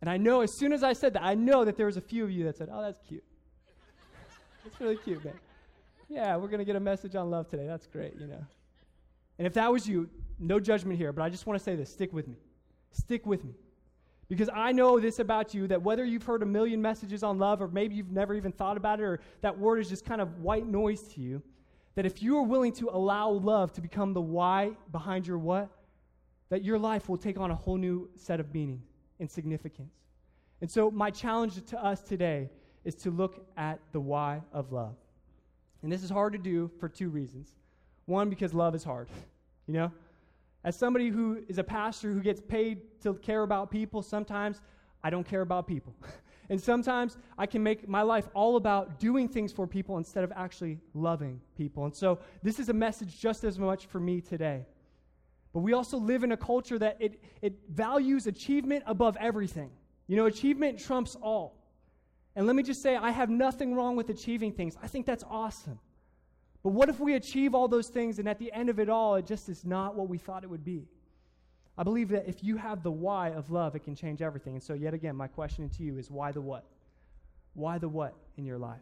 And 0.00 0.08
I 0.08 0.16
know 0.16 0.40
as 0.42 0.56
soon 0.56 0.72
as 0.72 0.82
I 0.82 0.92
said 0.92 1.14
that, 1.14 1.22
I 1.22 1.34
know 1.34 1.64
that 1.64 1.76
there 1.76 1.86
was 1.86 1.96
a 1.96 2.00
few 2.00 2.24
of 2.24 2.30
you 2.30 2.44
that 2.44 2.56
said, 2.56 2.68
oh, 2.70 2.80
that's 2.80 3.00
cute. 3.06 3.24
That's 4.64 4.80
really 4.80 4.96
cute, 4.96 5.24
man. 5.24 5.34
Yeah, 6.08 6.36
we're 6.36 6.48
going 6.48 6.58
to 6.58 6.64
get 6.64 6.76
a 6.76 6.80
message 6.80 7.14
on 7.14 7.30
love 7.30 7.48
today. 7.48 7.66
That's 7.66 7.86
great, 7.86 8.14
you 8.18 8.26
know. 8.26 8.44
And 9.38 9.46
if 9.46 9.54
that 9.54 9.70
was 9.70 9.88
you, 9.88 10.08
no 10.38 10.58
judgment 10.58 10.98
here, 10.98 11.12
but 11.12 11.22
I 11.22 11.28
just 11.28 11.46
want 11.46 11.58
to 11.58 11.64
say 11.64 11.76
this 11.76 11.90
stick 11.90 12.12
with 12.12 12.28
me. 12.28 12.36
Stick 12.92 13.26
with 13.26 13.44
me. 13.44 13.54
Because 14.28 14.48
I 14.54 14.72
know 14.72 14.98
this 14.98 15.18
about 15.18 15.52
you 15.52 15.66
that 15.68 15.82
whether 15.82 16.04
you've 16.04 16.22
heard 16.22 16.42
a 16.42 16.46
million 16.46 16.80
messages 16.80 17.22
on 17.22 17.38
love 17.38 17.60
or 17.60 17.68
maybe 17.68 17.94
you've 17.94 18.10
never 18.10 18.34
even 18.34 18.52
thought 18.52 18.76
about 18.76 19.00
it 19.00 19.02
or 19.02 19.20
that 19.42 19.58
word 19.58 19.80
is 19.80 19.88
just 19.88 20.04
kind 20.04 20.20
of 20.20 20.40
white 20.40 20.66
noise 20.66 21.02
to 21.14 21.20
you, 21.20 21.42
that 21.94 22.06
if 22.06 22.22
you 22.22 22.38
are 22.38 22.42
willing 22.42 22.72
to 22.72 22.88
allow 22.90 23.28
love 23.28 23.72
to 23.74 23.80
become 23.80 24.14
the 24.14 24.20
why 24.20 24.72
behind 24.90 25.26
your 25.26 25.38
what, 25.38 25.68
that 26.48 26.64
your 26.64 26.78
life 26.78 27.08
will 27.08 27.18
take 27.18 27.38
on 27.38 27.50
a 27.50 27.54
whole 27.54 27.76
new 27.76 28.08
set 28.16 28.40
of 28.40 28.52
meaning 28.54 28.82
and 29.20 29.30
significance. 29.30 29.92
And 30.60 30.70
so, 30.70 30.90
my 30.90 31.10
challenge 31.10 31.62
to 31.66 31.84
us 31.84 32.00
today 32.00 32.48
is 32.84 32.94
to 32.96 33.10
look 33.10 33.46
at 33.56 33.80
the 33.92 34.00
why 34.00 34.42
of 34.52 34.72
love. 34.72 34.94
And 35.82 35.92
this 35.92 36.02
is 36.02 36.10
hard 36.10 36.32
to 36.32 36.38
do 36.38 36.70
for 36.78 36.88
two 36.88 37.08
reasons. 37.08 37.50
One, 38.06 38.28
because 38.30 38.54
love 38.54 38.74
is 38.74 38.84
hard, 38.84 39.08
you 39.66 39.74
know? 39.74 39.92
As 40.64 40.76
somebody 40.76 41.08
who 41.10 41.42
is 41.48 41.58
a 41.58 41.64
pastor 41.64 42.10
who 42.10 42.20
gets 42.20 42.40
paid 42.40 43.00
to 43.02 43.14
care 43.14 43.42
about 43.42 43.70
people, 43.70 44.02
sometimes 44.02 44.60
I 45.02 45.10
don't 45.10 45.26
care 45.26 45.42
about 45.42 45.66
people. 45.66 45.94
and 46.48 46.60
sometimes 46.60 47.18
I 47.36 47.46
can 47.46 47.62
make 47.62 47.86
my 47.86 48.00
life 48.00 48.28
all 48.34 48.56
about 48.56 48.98
doing 48.98 49.28
things 49.28 49.52
for 49.52 49.66
people 49.66 49.98
instead 49.98 50.24
of 50.24 50.32
actually 50.34 50.78
loving 50.94 51.40
people. 51.56 51.84
And 51.84 51.94
so 51.94 52.18
this 52.42 52.58
is 52.58 52.70
a 52.70 52.72
message 52.72 53.20
just 53.20 53.44
as 53.44 53.58
much 53.58 53.86
for 53.86 54.00
me 54.00 54.22
today. 54.22 54.64
But 55.52 55.60
we 55.60 55.74
also 55.74 55.98
live 55.98 56.24
in 56.24 56.32
a 56.32 56.36
culture 56.36 56.78
that 56.78 56.96
it, 56.98 57.22
it 57.42 57.54
values 57.68 58.26
achievement 58.26 58.84
above 58.86 59.16
everything. 59.20 59.70
You 60.06 60.16
know, 60.16 60.26
achievement 60.26 60.80
trumps 60.80 61.14
all. 61.14 61.63
And 62.36 62.46
let 62.46 62.56
me 62.56 62.62
just 62.62 62.82
say, 62.82 62.96
I 62.96 63.10
have 63.10 63.30
nothing 63.30 63.74
wrong 63.74 63.96
with 63.96 64.10
achieving 64.10 64.52
things. 64.52 64.76
I 64.82 64.88
think 64.88 65.06
that's 65.06 65.24
awesome. 65.30 65.78
But 66.62 66.70
what 66.70 66.88
if 66.88 66.98
we 66.98 67.14
achieve 67.14 67.54
all 67.54 67.68
those 67.68 67.88
things 67.88 68.18
and 68.18 68.28
at 68.28 68.38
the 68.38 68.52
end 68.52 68.70
of 68.70 68.80
it 68.80 68.88
all, 68.88 69.16
it 69.16 69.26
just 69.26 69.48
is 69.48 69.64
not 69.64 69.94
what 69.94 70.08
we 70.08 70.18
thought 70.18 70.42
it 70.42 70.50
would 70.50 70.64
be? 70.64 70.88
I 71.76 71.82
believe 71.82 72.08
that 72.10 72.28
if 72.28 72.42
you 72.42 72.56
have 72.56 72.82
the 72.82 72.90
why 72.90 73.30
of 73.30 73.50
love, 73.50 73.74
it 73.76 73.84
can 73.84 73.94
change 73.94 74.22
everything. 74.22 74.54
And 74.54 74.62
so, 74.62 74.74
yet 74.74 74.94
again, 74.94 75.16
my 75.16 75.26
question 75.26 75.68
to 75.68 75.82
you 75.82 75.98
is 75.98 76.10
why 76.10 76.32
the 76.32 76.40
what? 76.40 76.64
Why 77.54 77.78
the 77.78 77.88
what 77.88 78.14
in 78.36 78.44
your 78.44 78.58
life? 78.58 78.80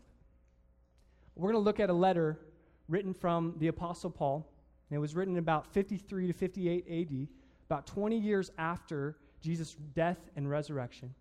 We're 1.34 1.52
going 1.52 1.62
to 1.62 1.64
look 1.64 1.80
at 1.80 1.90
a 1.90 1.94
letter 1.94 2.38
written 2.88 3.14
from 3.14 3.54
the 3.58 3.68
Apostle 3.68 4.10
Paul. 4.10 4.46
And 4.90 4.96
it 4.96 5.00
was 5.00 5.14
written 5.14 5.38
about 5.38 5.66
53 5.72 6.26
to 6.26 6.32
58 6.32 6.86
AD, 6.88 7.28
about 7.66 7.86
20 7.86 8.18
years 8.18 8.50
after 8.58 9.16
Jesus' 9.40 9.74
death 9.94 10.18
and 10.36 10.48
resurrection. 10.48 11.14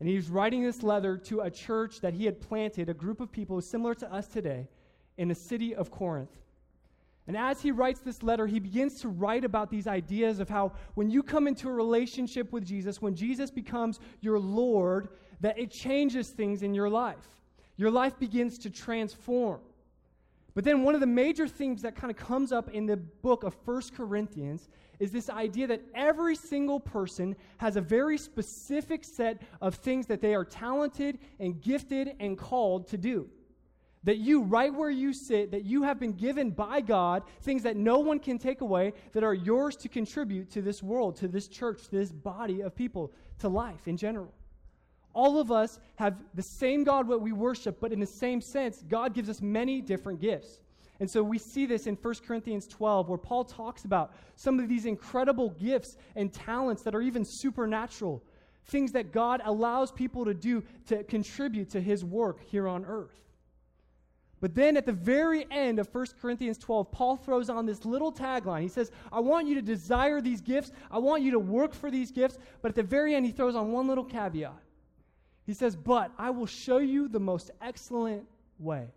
And 0.00 0.08
he's 0.08 0.28
writing 0.28 0.62
this 0.62 0.82
letter 0.82 1.16
to 1.18 1.40
a 1.40 1.50
church 1.50 2.00
that 2.00 2.14
he 2.14 2.24
had 2.24 2.40
planted, 2.40 2.88
a 2.88 2.94
group 2.94 3.20
of 3.20 3.30
people 3.30 3.60
similar 3.60 3.94
to 3.94 4.12
us 4.12 4.26
today, 4.26 4.68
in 5.16 5.28
the 5.28 5.34
city 5.34 5.74
of 5.74 5.90
Corinth. 5.90 6.36
And 7.26 7.36
as 7.36 7.62
he 7.62 7.70
writes 7.70 8.00
this 8.00 8.22
letter, 8.22 8.46
he 8.46 8.58
begins 8.58 9.00
to 9.00 9.08
write 9.08 9.44
about 9.44 9.70
these 9.70 9.86
ideas 9.86 10.40
of 10.40 10.48
how 10.48 10.72
when 10.94 11.08
you 11.08 11.22
come 11.22 11.46
into 11.46 11.68
a 11.68 11.72
relationship 11.72 12.52
with 12.52 12.66
Jesus, 12.66 13.00
when 13.00 13.14
Jesus 13.14 13.50
becomes 13.50 13.98
your 14.20 14.38
Lord, 14.38 15.08
that 15.40 15.58
it 15.58 15.70
changes 15.70 16.28
things 16.28 16.62
in 16.62 16.74
your 16.74 16.90
life. 16.90 17.40
Your 17.76 17.90
life 17.90 18.18
begins 18.18 18.58
to 18.58 18.70
transform. 18.70 19.60
But 20.54 20.64
then 20.64 20.82
one 20.82 20.94
of 20.94 21.00
the 21.00 21.06
major 21.06 21.48
things 21.48 21.82
that 21.82 21.96
kind 21.96 22.10
of 22.10 22.16
comes 22.16 22.52
up 22.52 22.70
in 22.70 22.86
the 22.86 22.96
book 22.96 23.42
of 23.42 23.54
First 23.64 23.94
Corinthians 23.94 24.68
is 24.98 25.10
this 25.10 25.30
idea 25.30 25.66
that 25.66 25.82
every 25.94 26.36
single 26.36 26.80
person 26.80 27.36
has 27.58 27.76
a 27.76 27.80
very 27.80 28.18
specific 28.18 29.04
set 29.04 29.42
of 29.60 29.74
things 29.76 30.06
that 30.06 30.20
they 30.20 30.34
are 30.34 30.44
talented 30.44 31.18
and 31.40 31.60
gifted 31.60 32.14
and 32.20 32.38
called 32.38 32.88
to 32.88 32.98
do 32.98 33.28
that 34.04 34.18
you, 34.18 34.42
right 34.42 34.72
where 34.72 34.90
you 34.90 35.12
sit, 35.12 35.50
that 35.50 35.64
you 35.64 35.82
have 35.82 35.98
been 35.98 36.12
given 36.12 36.50
by 36.50 36.80
God, 36.80 37.22
things 37.40 37.62
that 37.62 37.76
no 37.76 37.98
one 37.98 38.18
can 38.18 38.38
take 38.38 38.60
away, 38.60 38.92
that 39.12 39.24
are 39.24 39.34
yours 39.34 39.76
to 39.76 39.88
contribute 39.88 40.50
to 40.50 40.62
this 40.62 40.82
world, 40.82 41.16
to 41.16 41.28
this 41.28 41.48
church, 41.48 41.84
to 41.84 41.90
this 41.90 42.12
body 42.12 42.60
of 42.60 42.74
people, 42.74 43.12
to 43.38 43.48
life 43.48 43.88
in 43.88 43.96
general. 43.96 44.32
All 45.14 45.40
of 45.40 45.50
us 45.50 45.80
have 45.96 46.16
the 46.34 46.42
same 46.42 46.84
God 46.84 47.08
what 47.08 47.20
we 47.20 47.32
worship, 47.32 47.80
but 47.80 47.92
in 47.92 48.00
the 48.00 48.06
same 48.06 48.40
sense, 48.40 48.82
God 48.88 49.14
gives 49.14 49.30
us 49.30 49.40
many 49.40 49.80
different 49.80 50.20
gifts. 50.20 50.60
And 51.00 51.10
so 51.10 51.22
we 51.22 51.38
see 51.38 51.66
this 51.66 51.86
in 51.86 51.96
1 51.96 52.14
Corinthians 52.26 52.66
12, 52.68 53.08
where 53.08 53.18
Paul 53.18 53.44
talks 53.44 53.84
about 53.84 54.12
some 54.36 54.60
of 54.60 54.68
these 54.68 54.86
incredible 54.86 55.50
gifts 55.50 55.96
and 56.14 56.32
talents 56.32 56.82
that 56.82 56.94
are 56.94 57.02
even 57.02 57.24
supernatural, 57.24 58.22
things 58.66 58.92
that 58.92 59.12
God 59.12 59.42
allows 59.44 59.90
people 59.90 60.24
to 60.24 60.34
do 60.34 60.62
to 60.86 61.02
contribute 61.04 61.70
to 61.70 61.80
his 61.80 62.04
work 62.04 62.40
here 62.44 62.68
on 62.68 62.84
earth. 62.84 63.24
But 64.40 64.54
then 64.54 64.76
at 64.76 64.84
the 64.84 64.92
very 64.92 65.46
end 65.50 65.78
of 65.78 65.88
1 65.92 66.06
Corinthians 66.20 66.58
12, 66.58 66.92
Paul 66.92 67.16
throws 67.16 67.48
on 67.48 67.64
this 67.64 67.84
little 67.84 68.12
tagline. 68.12 68.60
He 68.60 68.68
says, 68.68 68.90
I 69.10 69.20
want 69.20 69.48
you 69.48 69.54
to 69.54 69.62
desire 69.62 70.20
these 70.20 70.42
gifts. 70.42 70.70
I 70.90 70.98
want 70.98 71.22
you 71.22 71.30
to 71.30 71.38
work 71.38 71.72
for 71.72 71.90
these 71.90 72.12
gifts. 72.12 72.36
But 72.60 72.68
at 72.68 72.74
the 72.74 72.82
very 72.82 73.14
end, 73.14 73.24
he 73.24 73.32
throws 73.32 73.56
on 73.56 73.72
one 73.72 73.88
little 73.88 74.04
caveat. 74.04 74.52
He 75.46 75.54
says, 75.54 75.74
But 75.76 76.12
I 76.18 76.28
will 76.30 76.46
show 76.46 76.76
you 76.76 77.08
the 77.08 77.20
most 77.20 77.52
excellent 77.62 78.26
way. 78.58 78.88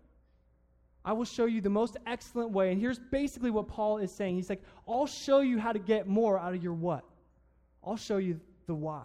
I 1.08 1.12
will 1.12 1.24
show 1.24 1.46
you 1.46 1.62
the 1.62 1.70
most 1.70 1.96
excellent 2.06 2.50
way. 2.50 2.70
And 2.70 2.78
here's 2.78 2.98
basically 2.98 3.50
what 3.50 3.66
Paul 3.66 3.96
is 3.96 4.12
saying. 4.12 4.36
He's 4.36 4.50
like, 4.50 4.62
I'll 4.86 5.06
show 5.06 5.40
you 5.40 5.58
how 5.58 5.72
to 5.72 5.78
get 5.78 6.06
more 6.06 6.38
out 6.38 6.52
of 6.52 6.62
your 6.62 6.74
what? 6.74 7.02
I'll 7.82 7.96
show 7.96 8.18
you 8.18 8.38
the 8.66 8.74
why. 8.74 9.04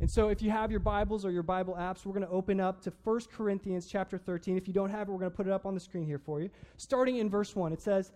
And 0.00 0.10
so 0.10 0.30
if 0.30 0.42
you 0.42 0.50
have 0.50 0.72
your 0.72 0.80
Bibles 0.80 1.24
or 1.24 1.30
your 1.30 1.44
Bible 1.44 1.76
apps, 1.78 2.04
we're 2.04 2.12
going 2.12 2.26
to 2.26 2.32
open 2.32 2.58
up 2.58 2.82
to 2.82 2.92
1 3.04 3.20
Corinthians 3.32 3.86
chapter 3.86 4.18
13. 4.18 4.56
If 4.56 4.66
you 4.66 4.74
don't 4.74 4.90
have 4.90 5.06
it, 5.08 5.12
we're 5.12 5.20
going 5.20 5.30
to 5.30 5.36
put 5.36 5.46
it 5.46 5.52
up 5.52 5.64
on 5.64 5.74
the 5.74 5.80
screen 5.80 6.06
here 6.06 6.18
for 6.18 6.40
you. 6.40 6.50
Starting 6.76 7.18
in 7.18 7.30
verse 7.30 7.54
1, 7.54 7.72
it 7.72 7.80
says, 7.80 8.10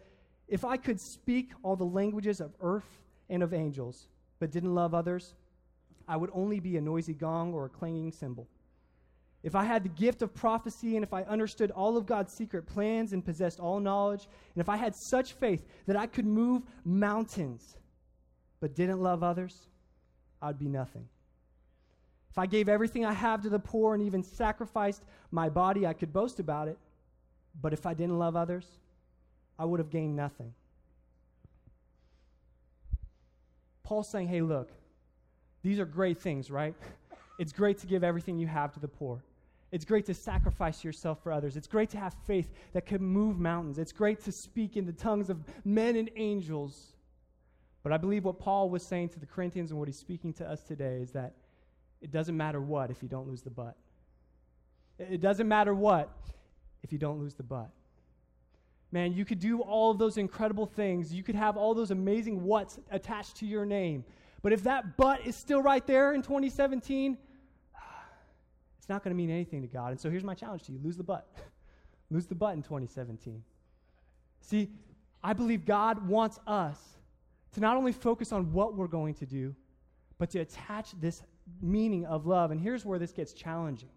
If 0.49 0.65
I 0.65 0.77
could 0.77 1.01
speak 1.01 1.53
all 1.63 1.77
the 1.77 1.85
languages 1.85 2.41
of 2.41 2.57
earth 2.61 2.99
and 3.29 3.45
of 3.45 3.55
angels, 3.55 4.09
but 4.41 4.51
didn't 4.51 4.75
love 4.75 4.95
others, 4.95 5.35
I 6.09 6.17
would 6.17 6.31
only 6.35 6.59
be 6.59 6.77
a 6.77 6.81
noisy 6.81 7.15
gong 7.15 7.55
or 7.55 7.67
a 7.67 7.69
clanging 7.69 8.11
cymbal. 8.11 8.49
If 9.43 9.55
I 9.55 9.65
had 9.65 9.85
the 9.85 9.89
gift 9.89 10.21
of 10.21 10.35
prophecy, 10.35 10.97
and 10.97 11.03
if 11.03 11.15
I 11.15 11.23
understood 11.23 11.71
all 11.71 11.97
of 11.97 12.05
God's 12.05 12.33
secret 12.33 12.67
plans 12.67 13.13
and 13.13 13.25
possessed 13.25 13.59
all 13.59 13.81
knowledge, 13.81 14.29
and 14.55 14.61
if 14.61 14.69
I 14.69 14.77
had 14.77 14.95
such 14.95 15.33
faith 15.33 15.67
that 15.87 15.97
I 15.97 16.07
could 16.07 16.27
move 16.27 16.63
mountains, 16.85 17.77
but 18.61 18.75
didn't 18.75 19.01
love 19.01 19.23
others, 19.23 19.67
I'd 20.43 20.59
be 20.59 20.69
nothing. 20.69 21.09
If 22.31 22.39
I 22.39 22.47
gave 22.47 22.69
everything 22.69 23.05
I 23.05 23.13
have 23.13 23.43
to 23.43 23.49
the 23.49 23.59
poor 23.59 23.95
and 23.95 24.03
even 24.03 24.23
sacrificed 24.23 25.03
my 25.31 25.49
body, 25.49 25.87
I 25.87 25.95
could 25.95 26.13
boast 26.13 26.39
about 26.39 26.69
it. 26.69 26.79
But 27.61 27.73
if 27.73 27.87
I 27.87 27.95
didn't 27.95 28.19
love 28.19 28.37
others, 28.37 28.67
I 29.59 29.65
would 29.65 29.81
have 29.81 29.91
gained 29.91 30.17
nothing. 30.17 30.55
Paul's 33.83 34.09
saying, 34.09 34.29
hey, 34.29 34.43
look, 34.43 34.71
these 35.63 35.81
are 35.81 35.85
great 35.85 36.19
things, 36.19 36.51
right? 36.51 36.75
It's 37.39 37.55
great 37.55 37.79
to 37.79 37.87
give 37.87 38.05
everything 38.05 38.37
you 38.37 38.47
have 38.47 38.75
to 38.75 38.81
the 38.81 38.87
poor. 38.87 39.23
It's 39.73 39.85
great 39.85 40.07
to 40.07 40.15
sacrifice 40.15 40.83
yourself 40.83 41.23
for 41.23 41.31
others. 41.31 41.57
It's 41.57 41.69
great 41.69 41.91
to 41.91 41.99
have 41.99 42.15
faith 42.27 42.51
that 42.73 42.87
can 42.87 43.03
move 43.03 43.39
mountains. 43.39 43.79
It's 43.79 43.93
great 43.93 44.23
to 44.25 44.33
speak 44.33 44.77
in 44.77 44.85
the 44.85 44.93
tongues 44.93 45.31
of 45.31 45.39
men 45.65 45.97
and 45.97 46.11
angels. 46.17 46.93
But 47.83 47.93
I 47.93 47.97
believe 47.97 48.25
what 48.25 48.39
Paul 48.39 48.69
was 48.69 48.83
saying 48.83 49.11
to 49.11 49.21
the 49.21 49.27
Corinthians 49.27 49.71
and 49.71 49.79
what 49.79 49.89
he's 49.89 49.99
speaking 49.99 50.33
to 50.35 50.49
us 50.49 50.63
today 50.63 50.99
is 51.01 51.13
that 51.13 51.35
it 52.01 52.11
doesn't 52.11 52.37
matter 52.37 52.61
what 52.61 52.91
if 52.91 53.03
you 53.03 53.09
don't 53.09 53.29
lose 53.29 53.43
the 53.43 53.51
butt. 53.51 53.77
It 54.99 55.21
doesn't 55.21 55.49
matter 55.49 55.75
what 55.75 56.11
if 56.83 56.93
you 56.93 56.99
don't 56.99 57.21
lose 57.21 57.35
the 57.35 57.43
butt. 57.43 57.71
Man, 58.93 59.13
you 59.13 59.25
could 59.25 59.39
do 59.39 59.61
all 59.61 59.93
of 59.93 59.99
those 59.99 60.17
incredible 60.17 60.67
things. 60.67 61.15
You 61.15 61.23
could 61.23 61.37
have 61.37 61.57
all 61.57 61.75
those 61.75 61.93
amazing 61.93 62.43
what's 62.43 62.79
attached 62.91 63.37
to 63.37 63.47
your 63.47 63.65
name. 63.65 64.05
But 64.43 64.53
if 64.53 64.65
that 64.65 64.97
butt 64.97 65.25
is 65.25 65.37
still 65.37 65.63
right 65.63 65.87
there 65.87 66.13
in 66.13 66.23
2017, 66.23 67.13
it's 67.13 67.30
not 68.91 69.03
going 69.03 69.15
to 69.15 69.17
mean 69.17 69.31
anything 69.31 69.63
to 69.63 69.69
God. 69.69 69.93
And 69.93 70.01
so 70.01 70.11
here's 70.11 70.25
my 70.25 70.35
challenge 70.35 70.65
to 70.65 70.73
you 70.73 70.81
lose 70.83 70.97
the 70.97 71.03
butt. 71.03 71.27
lose 72.11 72.27
the 72.27 72.35
butt 72.35 72.55
in 72.55 72.63
2017. 72.63 73.43
See, 74.43 74.69
I 75.23 75.33
believe 75.33 75.65
God 75.65 76.07
wants 76.07 76.39
us 76.47 76.79
to 77.55 77.61
not 77.61 77.77
only 77.77 77.93
focus 77.93 78.33
on 78.33 78.53
what 78.53 78.75
we're 78.75 78.87
going 78.87 79.15
to 79.15 79.27
do, 79.27 79.55
but 80.19 80.31
to 80.31 80.41
attach 80.41 80.93
this 81.01 81.23
meaning 81.63 82.05
of 82.07 82.27
love. 82.27 82.51
And 82.51 82.61
here's 82.61 82.85
where 82.85 82.99
this 82.99 83.13
gets 83.13 83.33
challenging. 83.33 83.89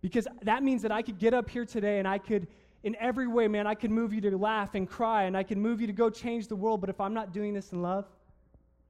Because 0.00 0.26
that 0.42 0.62
means 0.62 0.82
that 0.82 0.92
I 0.92 1.02
could 1.02 1.18
get 1.18 1.34
up 1.34 1.50
here 1.50 1.64
today 1.64 1.98
and 1.98 2.06
I 2.06 2.18
could, 2.18 2.46
in 2.82 2.96
every 2.96 3.26
way, 3.26 3.48
man, 3.48 3.66
I 3.66 3.74
could 3.74 3.90
move 3.90 4.12
you 4.12 4.20
to 4.22 4.36
laugh 4.36 4.74
and 4.74 4.88
cry 4.88 5.24
and 5.24 5.36
I 5.36 5.42
could 5.42 5.58
move 5.58 5.80
you 5.80 5.86
to 5.86 5.92
go 5.92 6.10
change 6.10 6.48
the 6.48 6.56
world. 6.56 6.80
But 6.80 6.90
if 6.90 7.00
I'm 7.00 7.14
not 7.14 7.32
doing 7.32 7.54
this 7.54 7.72
in 7.72 7.82
love, 7.82 8.06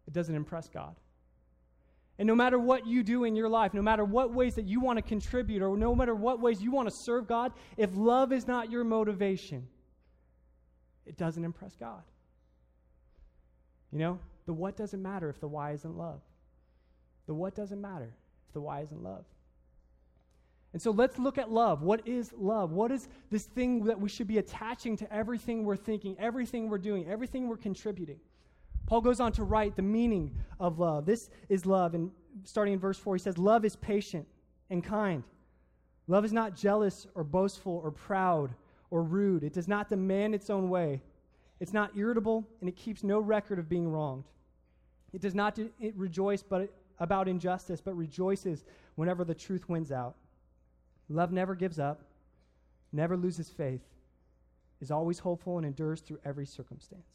it 0.07 0.13
doesn't 0.13 0.35
impress 0.35 0.69
God. 0.69 0.95
And 2.19 2.27
no 2.27 2.35
matter 2.35 2.59
what 2.59 2.87
you 2.87 3.03
do 3.03 3.25
in 3.25 3.37
your 3.37 3.49
life, 3.49 3.75
no 3.75 3.83
matter 3.83 4.05
what 4.05 4.33
ways 4.33 4.55
that 4.55 4.65
you 4.65 4.81
want 4.81 4.99
to 4.99 5.03
contribute, 5.03 5.63
or 5.63 5.77
no 5.77 5.95
matter 5.95 6.15
what 6.15 6.41
ways 6.41 6.63
you 6.63 6.71
want 6.71 6.89
to 6.89 6.95
serve 6.95 7.27
God, 7.27 7.53
if 7.77 7.91
love 7.95 8.33
is 8.33 8.47
not 8.47 8.71
your 8.71 8.85
motivation, 8.85 9.67
it 11.05 11.17
doesn't 11.17 11.45
impress 11.45 11.77
God. 11.77 12.03
You 13.93 13.99
know, 13.99 14.19
the 14.47 14.53
what 14.53 14.77
doesn't 14.77 15.03
matter 15.03 15.29
if 15.29 15.41
the 15.41 15.49
why 15.49 15.73
isn't 15.73 15.97
love. 15.97 16.21
The 17.27 17.35
what 17.35 17.55
doesn't 17.55 17.81
matter 17.81 18.15
if 18.49 18.53
the 18.55 18.61
why 18.61 18.81
isn't 18.81 19.03
love. 19.03 19.25
And 20.73 20.81
so 20.81 20.91
let's 20.91 21.19
look 21.19 21.39
at 21.39 21.51
love. 21.51 21.83
What 21.83 22.07
is 22.07 22.33
love? 22.37 22.73
What 22.73 22.91
is 22.93 23.09
this 23.31 23.45
thing 23.45 23.85
that 23.85 24.01
we 24.01 24.09
should 24.09 24.27
be 24.27 24.39
attaching 24.39 24.97
to 24.99 25.13
everything 25.13 25.65
we're 25.65 25.77
thinking, 25.77 26.17
everything 26.19 26.69
we're 26.69 26.79
doing, 26.79 27.07
everything 27.09 27.49
we're 27.49 27.57
contributing? 27.57 28.21
Paul 28.87 29.01
goes 29.01 29.21
on 29.21 29.33
to 29.33 29.43
write 29.43 29.77
the 29.77 29.83
meaning 29.83 30.33
of 30.61 30.79
love. 30.79 31.07
This 31.07 31.29
is 31.49 31.67
love. 31.67 31.95
And 31.95 32.11
starting 32.45 32.75
in 32.75 32.81
verse 32.81 32.99
4, 32.99 33.17
he 33.17 33.21
says, 33.21 33.37
Love 33.37 33.65
is 33.65 33.77
patient 33.77 34.27
and 34.71 34.83
kind. 34.83 35.25
Love 36.07 36.25
is 36.25 36.33
not 36.33 36.55
jealous 36.55 37.07
or 37.15 37.25
boastful 37.25 37.81
or 37.83 37.91
proud 37.91 38.55
or 38.91 39.03
rude. 39.03 39.43
It 39.43 39.53
does 39.53 39.67
not 39.67 39.89
demand 39.89 40.35
its 40.35 40.51
own 40.51 40.69
way. 40.69 41.03
It's 41.59 41.73
not 41.73 41.97
irritable, 41.97 42.47
and 42.61 42.69
it 42.69 42.77
keeps 42.77 43.03
no 43.03 43.19
record 43.19 43.59
of 43.59 43.69
being 43.69 43.89
wronged. 43.89 44.25
It 45.13 45.21
does 45.21 45.35
not 45.35 45.59
it 45.59 45.97
rejoice 45.97 46.43
but 46.43 46.73
about 46.99 47.29
injustice, 47.29 47.81
but 47.81 47.97
rejoices 47.97 48.65
whenever 48.95 49.25
the 49.25 49.35
truth 49.35 49.69
wins 49.69 49.91
out. 49.91 50.15
Love 51.09 51.33
never 51.33 51.55
gives 51.55 51.79
up, 51.79 52.03
never 52.93 53.17
loses 53.17 53.49
faith, 53.49 53.83
is 54.81 54.91
always 54.91 55.19
hopeful, 55.19 55.57
and 55.57 55.67
endures 55.67 56.01
through 56.01 56.19
every 56.25 56.47
circumstance. 56.47 57.07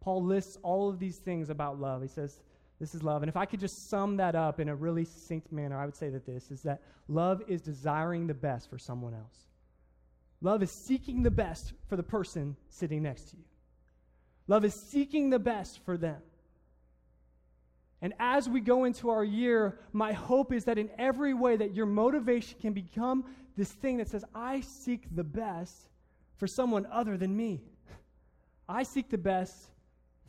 Paul 0.00 0.24
lists 0.24 0.58
all 0.62 0.88
of 0.88 0.98
these 0.98 1.18
things 1.18 1.50
about 1.50 1.78
love. 1.78 2.02
He 2.02 2.08
says, 2.08 2.40
This 2.78 2.94
is 2.94 3.02
love. 3.02 3.22
And 3.22 3.28
if 3.28 3.36
I 3.36 3.44
could 3.44 3.60
just 3.60 3.88
sum 3.90 4.16
that 4.16 4.34
up 4.34 4.58
in 4.58 4.68
a 4.68 4.74
really 4.74 5.04
succinct 5.04 5.52
manner, 5.52 5.78
I 5.78 5.84
would 5.84 5.96
say 5.96 6.08
that 6.10 6.26
this 6.26 6.50
is 6.50 6.62
that 6.62 6.82
love 7.08 7.42
is 7.46 7.60
desiring 7.60 8.26
the 8.26 8.34
best 8.34 8.70
for 8.70 8.78
someone 8.78 9.14
else. 9.14 9.46
Love 10.40 10.62
is 10.62 10.70
seeking 10.70 11.22
the 11.22 11.30
best 11.30 11.74
for 11.88 11.96
the 11.96 12.02
person 12.02 12.56
sitting 12.68 13.02
next 13.02 13.30
to 13.30 13.36
you. 13.36 13.44
Love 14.46 14.64
is 14.64 14.74
seeking 14.74 15.30
the 15.30 15.38
best 15.38 15.84
for 15.84 15.96
them. 15.96 16.20
And 18.02 18.14
as 18.18 18.48
we 18.48 18.60
go 18.60 18.84
into 18.84 19.10
our 19.10 19.22
year, 19.22 19.78
my 19.92 20.12
hope 20.12 20.52
is 20.52 20.64
that 20.64 20.78
in 20.78 20.88
every 20.98 21.34
way 21.34 21.56
that 21.56 21.74
your 21.74 21.84
motivation 21.84 22.58
can 22.58 22.72
become 22.72 23.26
this 23.56 23.70
thing 23.70 23.98
that 23.98 24.08
says, 24.08 24.24
I 24.34 24.62
seek 24.62 25.14
the 25.14 25.24
best 25.24 25.76
for 26.38 26.46
someone 26.46 26.86
other 26.90 27.18
than 27.18 27.36
me. 27.36 27.60
I 28.66 28.84
seek 28.84 29.10
the 29.10 29.18
best 29.18 29.54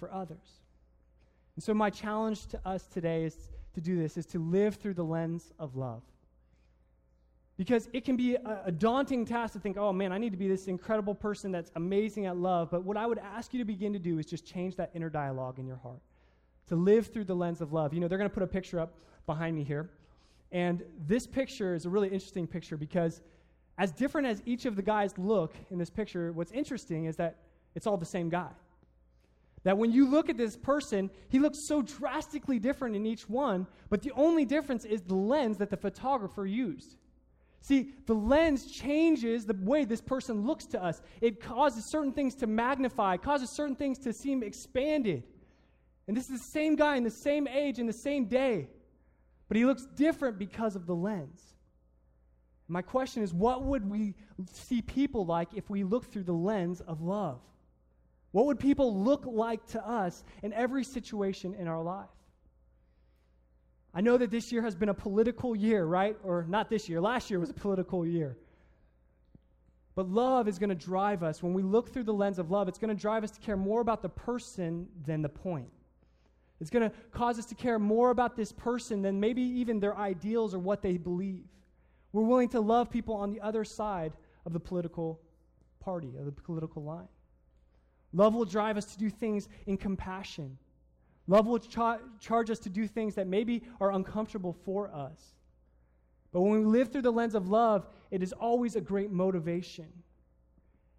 for 0.01 0.11
others. 0.11 0.59
And 1.55 1.63
so, 1.63 1.75
my 1.75 1.91
challenge 1.91 2.47
to 2.47 2.59
us 2.67 2.87
today 2.87 3.23
is 3.23 3.35
to 3.75 3.81
do 3.81 3.95
this, 3.95 4.17
is 4.17 4.25
to 4.27 4.39
live 4.39 4.75
through 4.75 4.95
the 4.95 5.03
lens 5.03 5.53
of 5.59 5.75
love. 5.75 6.01
Because 7.55 7.87
it 7.93 8.03
can 8.03 8.17
be 8.17 8.33
a, 8.33 8.61
a, 8.65 8.71
daunting 8.71 9.25
task 9.25 9.53
to 9.53 9.59
think, 9.59 9.77
oh 9.77 9.93
man, 9.93 10.11
I 10.11 10.17
need 10.17 10.31
to 10.31 10.37
be 10.37 10.47
this 10.47 10.67
incredible 10.67 11.13
person 11.13 11.51
that's 11.51 11.69
amazing 11.75 12.25
at 12.25 12.35
love. 12.35 12.71
But 12.71 12.83
what 12.83 12.97
I 12.97 13.05
would 13.05 13.19
ask 13.19 13.53
you 13.53 13.59
to 13.59 13.65
begin 13.65 13.93
to 13.93 13.99
do 13.99 14.17
is 14.17 14.25
just 14.25 14.43
change 14.43 14.75
that 14.77 14.89
inner 14.95 15.09
dialogue 15.09 15.59
in 15.59 15.67
your 15.67 15.75
heart, 15.77 16.01
to 16.69 16.75
live 16.75 17.13
through 17.13 17.25
the 17.25 17.35
lens 17.35 17.61
of 17.61 17.73
love. 17.73 17.93
You 17.93 17.99
know, 17.99 18.07
they're 18.07 18.17
going 18.17 18.29
to 18.29 18.33
put 18.33 18.41
a 18.41 18.47
picture 18.47 18.79
up 18.79 18.95
behind 19.27 19.55
me 19.55 19.63
here. 19.63 19.91
And 20.51 20.81
this 21.07 21.27
picture 21.27 21.75
is 21.75 21.85
a 21.85 21.89
really 21.89 22.07
interesting 22.07 22.47
picture 22.47 22.75
because, 22.75 23.21
as 23.77 23.91
different 23.91 24.27
as 24.27 24.41
each 24.47 24.65
of 24.65 24.75
the 24.75 24.81
guys 24.81 25.15
look 25.19 25.53
in 25.69 25.77
this 25.77 25.91
picture, 25.91 26.31
what's 26.31 26.51
interesting 26.51 27.05
is 27.05 27.15
that 27.17 27.35
it's 27.75 27.85
all 27.85 27.97
the 27.97 28.05
same 28.05 28.29
guy. 28.29 28.49
That 29.63 29.77
when 29.77 29.91
you 29.91 30.09
look 30.09 30.29
at 30.29 30.37
this 30.37 30.57
person, 30.57 31.11
he 31.29 31.39
looks 31.39 31.67
so 31.67 31.81
drastically 31.81 32.57
different 32.57 32.95
in 32.95 33.05
each 33.05 33.29
one, 33.29 33.67
but 33.89 34.01
the 34.01 34.11
only 34.13 34.43
difference 34.43 34.85
is 34.85 35.01
the 35.01 35.15
lens 35.15 35.57
that 35.57 35.69
the 35.69 35.77
photographer 35.77 36.45
used. 36.45 36.95
See, 37.61 37.93
the 38.07 38.15
lens 38.15 38.71
changes 38.71 39.45
the 39.45 39.55
way 39.61 39.85
this 39.85 40.01
person 40.01 40.47
looks 40.47 40.65
to 40.67 40.83
us. 40.83 40.99
It 41.21 41.39
causes 41.39 41.85
certain 41.85 42.11
things 42.11 42.33
to 42.35 42.47
magnify, 42.47 43.17
causes 43.17 43.51
certain 43.51 43.75
things 43.75 43.99
to 43.99 44.13
seem 44.13 44.41
expanded. 44.41 45.23
And 46.07 46.17
this 46.17 46.29
is 46.29 46.39
the 46.41 46.47
same 46.47 46.75
guy 46.75 46.95
in 46.95 47.03
the 47.03 47.11
same 47.11 47.47
age 47.47 47.77
in 47.77 47.85
the 47.85 47.93
same 47.93 48.25
day, 48.25 48.67
but 49.47 49.57
he 49.57 49.65
looks 49.65 49.85
different 49.95 50.39
because 50.39 50.75
of 50.75 50.87
the 50.87 50.95
lens. 50.95 51.53
My 52.67 52.81
question 52.81 53.21
is 53.21 53.31
what 53.31 53.63
would 53.63 53.87
we 53.87 54.15
see 54.51 54.81
people 54.81 55.25
like 55.25 55.49
if 55.53 55.69
we 55.69 55.83
look 55.83 56.11
through 56.11 56.23
the 56.23 56.33
lens 56.33 56.81
of 56.81 57.01
love? 57.01 57.41
What 58.31 58.45
would 58.45 58.59
people 58.59 59.03
look 59.03 59.25
like 59.25 59.65
to 59.67 59.85
us 59.85 60.23
in 60.41 60.53
every 60.53 60.83
situation 60.83 61.53
in 61.53 61.67
our 61.67 61.81
life? 61.81 62.09
I 63.93 64.01
know 64.01 64.17
that 64.17 64.31
this 64.31 64.51
year 64.51 64.61
has 64.61 64.73
been 64.73 64.89
a 64.89 64.93
political 64.93 65.55
year, 65.55 65.83
right? 65.83 66.15
Or 66.23 66.45
not 66.47 66.69
this 66.69 66.87
year, 66.87 67.01
last 67.01 67.29
year 67.29 67.39
was 67.39 67.49
a 67.49 67.53
political 67.53 68.05
year. 68.05 68.37
But 69.95 70.09
love 70.09 70.47
is 70.47 70.57
going 70.57 70.69
to 70.69 70.75
drive 70.75 71.23
us. 71.23 71.43
When 71.43 71.53
we 71.53 71.61
look 71.61 71.91
through 71.91 72.05
the 72.05 72.13
lens 72.13 72.39
of 72.39 72.49
love, 72.49 72.69
it's 72.69 72.79
going 72.79 72.95
to 72.95 72.99
drive 72.99 73.25
us 73.25 73.31
to 73.31 73.41
care 73.41 73.57
more 73.57 73.81
about 73.81 74.01
the 74.01 74.09
person 74.09 74.87
than 75.05 75.21
the 75.21 75.29
point. 75.29 75.69
It's 76.61 76.69
going 76.69 76.89
to 76.89 76.95
cause 77.11 77.37
us 77.37 77.45
to 77.47 77.55
care 77.55 77.79
more 77.79 78.11
about 78.11 78.37
this 78.37 78.53
person 78.53 79.01
than 79.01 79.19
maybe 79.19 79.41
even 79.41 79.79
their 79.79 79.97
ideals 79.97 80.53
or 80.53 80.59
what 80.59 80.81
they 80.81 80.97
believe. 80.97 81.43
We're 82.13 82.23
willing 82.23 82.49
to 82.49 82.61
love 82.61 82.89
people 82.89 83.15
on 83.15 83.31
the 83.31 83.41
other 83.41 83.65
side 83.65 84.13
of 84.45 84.53
the 84.53 84.59
political 84.59 85.19
party, 85.79 86.13
of 86.17 86.25
the 86.25 86.31
political 86.31 86.83
line. 86.83 87.07
Love 88.13 88.33
will 88.35 88.45
drive 88.45 88.77
us 88.77 88.85
to 88.85 88.97
do 88.97 89.09
things 89.09 89.47
in 89.65 89.77
compassion. 89.77 90.57
Love 91.27 91.47
will 91.47 91.59
char- 91.59 92.01
charge 92.19 92.49
us 92.49 92.59
to 92.59 92.69
do 92.69 92.87
things 92.87 93.15
that 93.15 93.27
maybe 93.27 93.63
are 93.79 93.91
uncomfortable 93.91 94.53
for 94.65 94.93
us. 94.93 95.35
But 96.31 96.41
when 96.41 96.59
we 96.59 96.65
live 96.65 96.91
through 96.91 97.03
the 97.03 97.11
lens 97.11 97.35
of 97.35 97.49
love, 97.49 97.87
it 98.09 98.23
is 98.23 98.33
always 98.33 98.75
a 98.75 98.81
great 98.81 99.11
motivation. 99.11 99.87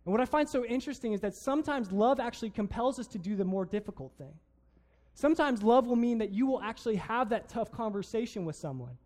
And 0.04 0.12
what 0.12 0.20
I 0.20 0.24
find 0.24 0.48
so 0.48 0.64
interesting 0.64 1.12
is 1.12 1.20
that 1.20 1.34
sometimes 1.34 1.92
love 1.92 2.18
actually 2.18 2.50
compels 2.50 2.98
us 2.98 3.06
to 3.08 3.18
do 3.18 3.36
the 3.36 3.44
more 3.44 3.64
difficult 3.64 4.12
thing. 4.18 4.34
Sometimes 5.14 5.62
love 5.62 5.86
will 5.86 5.96
mean 5.96 6.18
that 6.18 6.30
you 6.30 6.46
will 6.46 6.60
actually 6.62 6.96
have 6.96 7.28
that 7.30 7.48
tough 7.48 7.70
conversation 7.70 8.44
with 8.44 8.56
someone. 8.56 8.96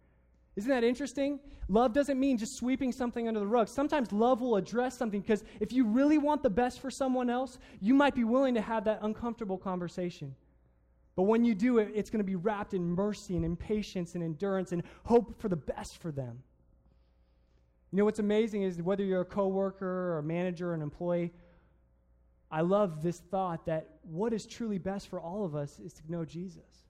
Isn't 0.57 0.71
that 0.71 0.85
interesting? 0.85 1.39
Love 1.69 1.93
doesn't 1.93 2.19
mean 2.19 2.39
just 2.39 2.57
sweeping 2.57 2.91
something 2.91 3.29
under 3.29 3.41
the 3.41 3.47
rug. 3.47 3.69
Sometimes 3.69 4.11
love 4.11 4.41
will 4.41 4.57
address 4.57 4.97
something 4.97 5.21
because 5.21 5.45
if 5.61 5.71
you 5.71 5.85
really 5.87 6.17
want 6.17 6.43
the 6.43 6.51
best 6.51 6.81
for 6.81 6.91
someone 6.91 7.29
else, 7.29 7.59
you 7.81 7.93
might 7.93 8.15
be 8.15 8.25
willing 8.25 8.55
to 8.55 8.63
have 8.63 8.85
that 8.85 9.01
uncomfortable 9.03 9.59
conversation. 9.59 10.35
But 11.15 11.25
when 11.25 11.45
you 11.45 11.55
do 11.55 11.79
it, 11.79 11.91
it's 11.95 12.09
going 12.09 12.21
to 12.21 12.25
be 12.25 12.37
wrapped 12.37 12.73
in 12.73 12.83
mercy 12.83 13.37
and 13.37 13.45
in 13.45 13.57
patience 13.57 14.15
and 14.15 14.25
endurance 14.25 14.73
and 14.73 14.83
hope 15.05 15.41
for 15.41 15.49
the 15.49 15.57
best 15.57 15.99
for 15.99 16.11
them. 16.11 16.43
You 17.91 17.99
know 17.99 18.05
what's 18.05 18.19
amazing 18.19 18.63
is 18.63 18.81
whether 18.81 19.05
you're 19.05 19.23
a 19.23 19.27
coworker 19.27 19.87
or 19.87 20.19
a 20.19 20.23
manager 20.23 20.71
or 20.71 20.75
an 20.75 20.83
employee, 20.83 21.33
I 22.51 22.61
love 22.63 23.03
this 23.03 23.19
thought 23.31 23.67
that 23.67 23.99
what 24.03 24.33
is 24.33 24.47
truly 24.47 24.79
best 24.79 25.09
for 25.09 25.21
all 25.21 25.45
of 25.45 25.55
us 25.55 25.79
is 25.81 25.93
to 25.95 26.03
know 26.09 26.25
Jesus. 26.25 26.86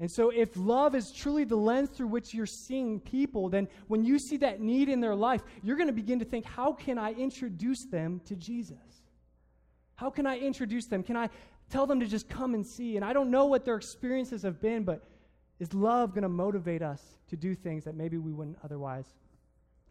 And 0.00 0.10
so, 0.10 0.30
if 0.30 0.56
love 0.56 0.94
is 0.94 1.12
truly 1.12 1.44
the 1.44 1.56
lens 1.56 1.90
through 1.90 2.06
which 2.06 2.32
you're 2.32 2.46
seeing 2.46 3.00
people, 3.00 3.50
then 3.50 3.68
when 3.86 4.02
you 4.02 4.18
see 4.18 4.38
that 4.38 4.58
need 4.58 4.88
in 4.88 5.00
their 5.00 5.14
life, 5.14 5.42
you're 5.62 5.76
going 5.76 5.88
to 5.88 5.92
begin 5.92 6.18
to 6.20 6.24
think, 6.24 6.46
how 6.46 6.72
can 6.72 6.98
I 6.98 7.12
introduce 7.12 7.84
them 7.84 8.22
to 8.24 8.34
Jesus? 8.34 8.78
How 9.96 10.08
can 10.08 10.26
I 10.26 10.38
introduce 10.38 10.86
them? 10.86 11.02
Can 11.02 11.18
I 11.18 11.28
tell 11.68 11.86
them 11.86 12.00
to 12.00 12.06
just 12.06 12.30
come 12.30 12.54
and 12.54 12.66
see? 12.66 12.96
And 12.96 13.04
I 13.04 13.12
don't 13.12 13.30
know 13.30 13.44
what 13.44 13.66
their 13.66 13.76
experiences 13.76 14.42
have 14.42 14.58
been, 14.58 14.84
but 14.84 15.04
is 15.58 15.74
love 15.74 16.14
going 16.14 16.22
to 16.22 16.30
motivate 16.30 16.80
us 16.80 17.02
to 17.28 17.36
do 17.36 17.54
things 17.54 17.84
that 17.84 17.94
maybe 17.94 18.16
we 18.16 18.32
wouldn't 18.32 18.56
otherwise 18.64 19.04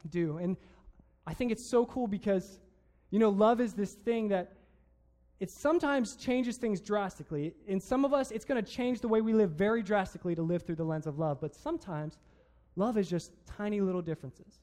do? 0.09 0.37
And 0.37 0.57
I 1.27 1.35
think 1.35 1.51
it's 1.51 1.69
so 1.69 1.85
cool 1.85 2.07
because, 2.07 2.59
you 3.11 3.19
know, 3.19 3.29
love 3.29 3.61
is 3.61 3.73
this 3.73 3.93
thing 3.93 4.29
that 4.29 4.53
it 5.39 5.49
sometimes 5.49 6.15
changes 6.15 6.57
things 6.57 6.81
drastically. 6.81 7.53
In 7.67 7.79
some 7.79 8.03
of 8.03 8.13
us, 8.13 8.31
it's 8.31 8.43
going 8.43 8.63
to 8.63 8.71
change 8.71 8.99
the 8.99 9.07
way 9.07 9.21
we 9.21 9.33
live 9.33 9.51
very 9.51 9.81
drastically 9.81 10.35
to 10.35 10.41
live 10.41 10.63
through 10.63 10.75
the 10.75 10.83
lens 10.83 11.07
of 11.07 11.17
love. 11.17 11.39
But 11.39 11.55
sometimes, 11.55 12.17
love 12.75 12.97
is 12.97 13.09
just 13.09 13.31
tiny 13.45 13.79
little 13.79 14.01
differences, 14.01 14.59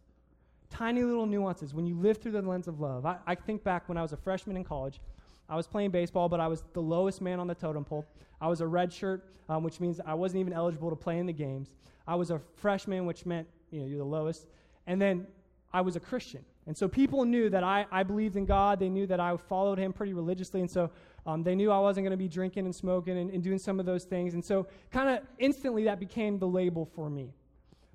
tiny 0.68 1.02
little 1.02 1.25
nuances 1.25 1.73
when 1.73 1.87
you 1.87 1.99
live 1.99 2.18
through 2.18 2.33
the 2.33 2.42
lens 2.42 2.68
of 2.68 2.78
love. 2.78 3.06
I, 3.06 3.16
I 3.26 3.35
think 3.35 3.64
back 3.64 3.88
when 3.88 3.97
I 3.97 4.02
was 4.02 4.12
a 4.12 4.16
freshman 4.16 4.56
in 4.56 4.64
college. 4.64 5.00
I 5.49 5.56
was 5.56 5.66
playing 5.66 5.92
baseball, 5.92 6.28
but 6.28 6.40
I 6.40 6.49
was 6.49 6.64
the 6.73 6.83
lowest 6.83 7.21
man 7.21 7.40
on 7.40 7.47
the 7.47 7.54
totem 7.54 7.85
pole. 7.85 8.04
I 8.40 8.49
was 8.49 8.61
a 8.61 8.66
red 8.66 8.92
shirt, 8.92 9.25
um, 9.49 9.62
which 9.62 9.80
means 9.80 10.00
I 10.04 10.14
wasn't 10.14 10.40
even 10.40 10.52
eligible 10.52 10.90
to 10.90 10.97
play 10.97 11.18
in 11.18 11.26
the 11.26 11.33
games. 11.33 11.71
I 12.06 12.16
was 12.16 12.30
a 12.30 12.40
freshman, 12.56 13.06
which 13.06 13.25
meant 13.25 13.47
you 13.71 13.80
know 13.80 13.87
you're 13.87 13.99
the 13.99 14.04
lowest. 14.04 14.47
And 14.87 15.00
then 15.00 15.26
I 15.73 15.80
was 15.80 15.97
a 15.97 16.00
Christian. 16.00 16.45
And 16.66 16.76
so 16.76 16.88
people 16.88 17.25
knew 17.25 17.49
that 17.50 17.62
I, 17.62 17.87
I 17.92 18.02
believed 18.02 18.37
in 18.37 18.44
God. 18.44 18.80
They 18.80 18.88
knew 18.88 19.06
that 19.06 19.20
I 19.20 19.37
followed 19.37 19.78
Him 19.78 19.92
pretty 19.92 20.12
religiously. 20.12 20.61
And 20.61 20.70
so 20.70 20.90
um, 21.25 21.42
they 21.42 21.54
knew 21.54 21.70
I 21.70 21.78
wasn't 21.78 22.04
going 22.04 22.12
to 22.12 22.16
be 22.16 22.28
drinking 22.28 22.64
and 22.64 22.75
smoking 22.75 23.16
and, 23.18 23.30
and 23.30 23.42
doing 23.42 23.58
some 23.58 23.78
of 23.78 23.87
those 23.87 24.04
things. 24.04 24.35
And 24.35 24.44
so, 24.44 24.66
kind 24.90 25.08
of 25.08 25.25
instantly, 25.38 25.85
that 25.85 26.00
became 26.00 26.38
the 26.38 26.49
label 26.49 26.85
for 26.85 27.08
me. 27.08 27.32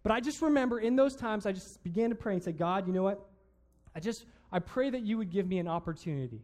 But 0.03 0.11
I 0.11 0.19
just 0.19 0.41
remember 0.41 0.79
in 0.79 0.95
those 0.95 1.15
times, 1.15 1.45
I 1.45 1.51
just 1.51 1.83
began 1.83 2.09
to 2.09 2.15
pray 2.15 2.33
and 2.33 2.43
say, 2.43 2.51
God, 2.51 2.87
you 2.87 2.93
know 2.93 3.03
what? 3.03 3.25
I 3.95 3.99
just, 3.99 4.25
I 4.51 4.59
pray 4.59 4.89
that 4.89 5.01
you 5.01 5.17
would 5.17 5.29
give 5.29 5.47
me 5.47 5.59
an 5.59 5.67
opportunity. 5.67 6.41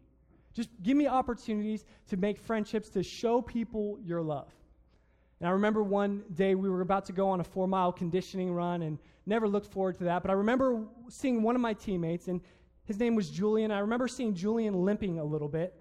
Just 0.53 0.69
give 0.81 0.97
me 0.97 1.07
opportunities 1.07 1.85
to 2.09 2.17
make 2.17 2.39
friendships, 2.39 2.89
to 2.89 3.03
show 3.03 3.41
people 3.41 3.97
your 4.03 4.21
love. 4.21 4.51
And 5.39 5.47
I 5.47 5.51
remember 5.51 5.83
one 5.83 6.23
day 6.33 6.55
we 6.55 6.69
were 6.69 6.81
about 6.81 7.05
to 7.05 7.13
go 7.13 7.29
on 7.29 7.39
a 7.39 7.43
four 7.43 7.67
mile 7.67 7.91
conditioning 7.91 8.51
run 8.51 8.81
and 8.81 8.97
never 9.25 9.47
looked 9.47 9.71
forward 9.71 9.97
to 9.99 10.03
that. 10.05 10.23
But 10.23 10.31
I 10.31 10.33
remember 10.33 10.83
seeing 11.09 11.43
one 11.43 11.55
of 11.55 11.61
my 11.61 11.73
teammates, 11.73 12.27
and 12.27 12.41
his 12.85 12.99
name 12.99 13.15
was 13.15 13.29
Julian. 13.29 13.71
I 13.71 13.79
remember 13.79 14.07
seeing 14.07 14.33
Julian 14.33 14.85
limping 14.85 15.19
a 15.19 15.23
little 15.23 15.49
bit. 15.49 15.75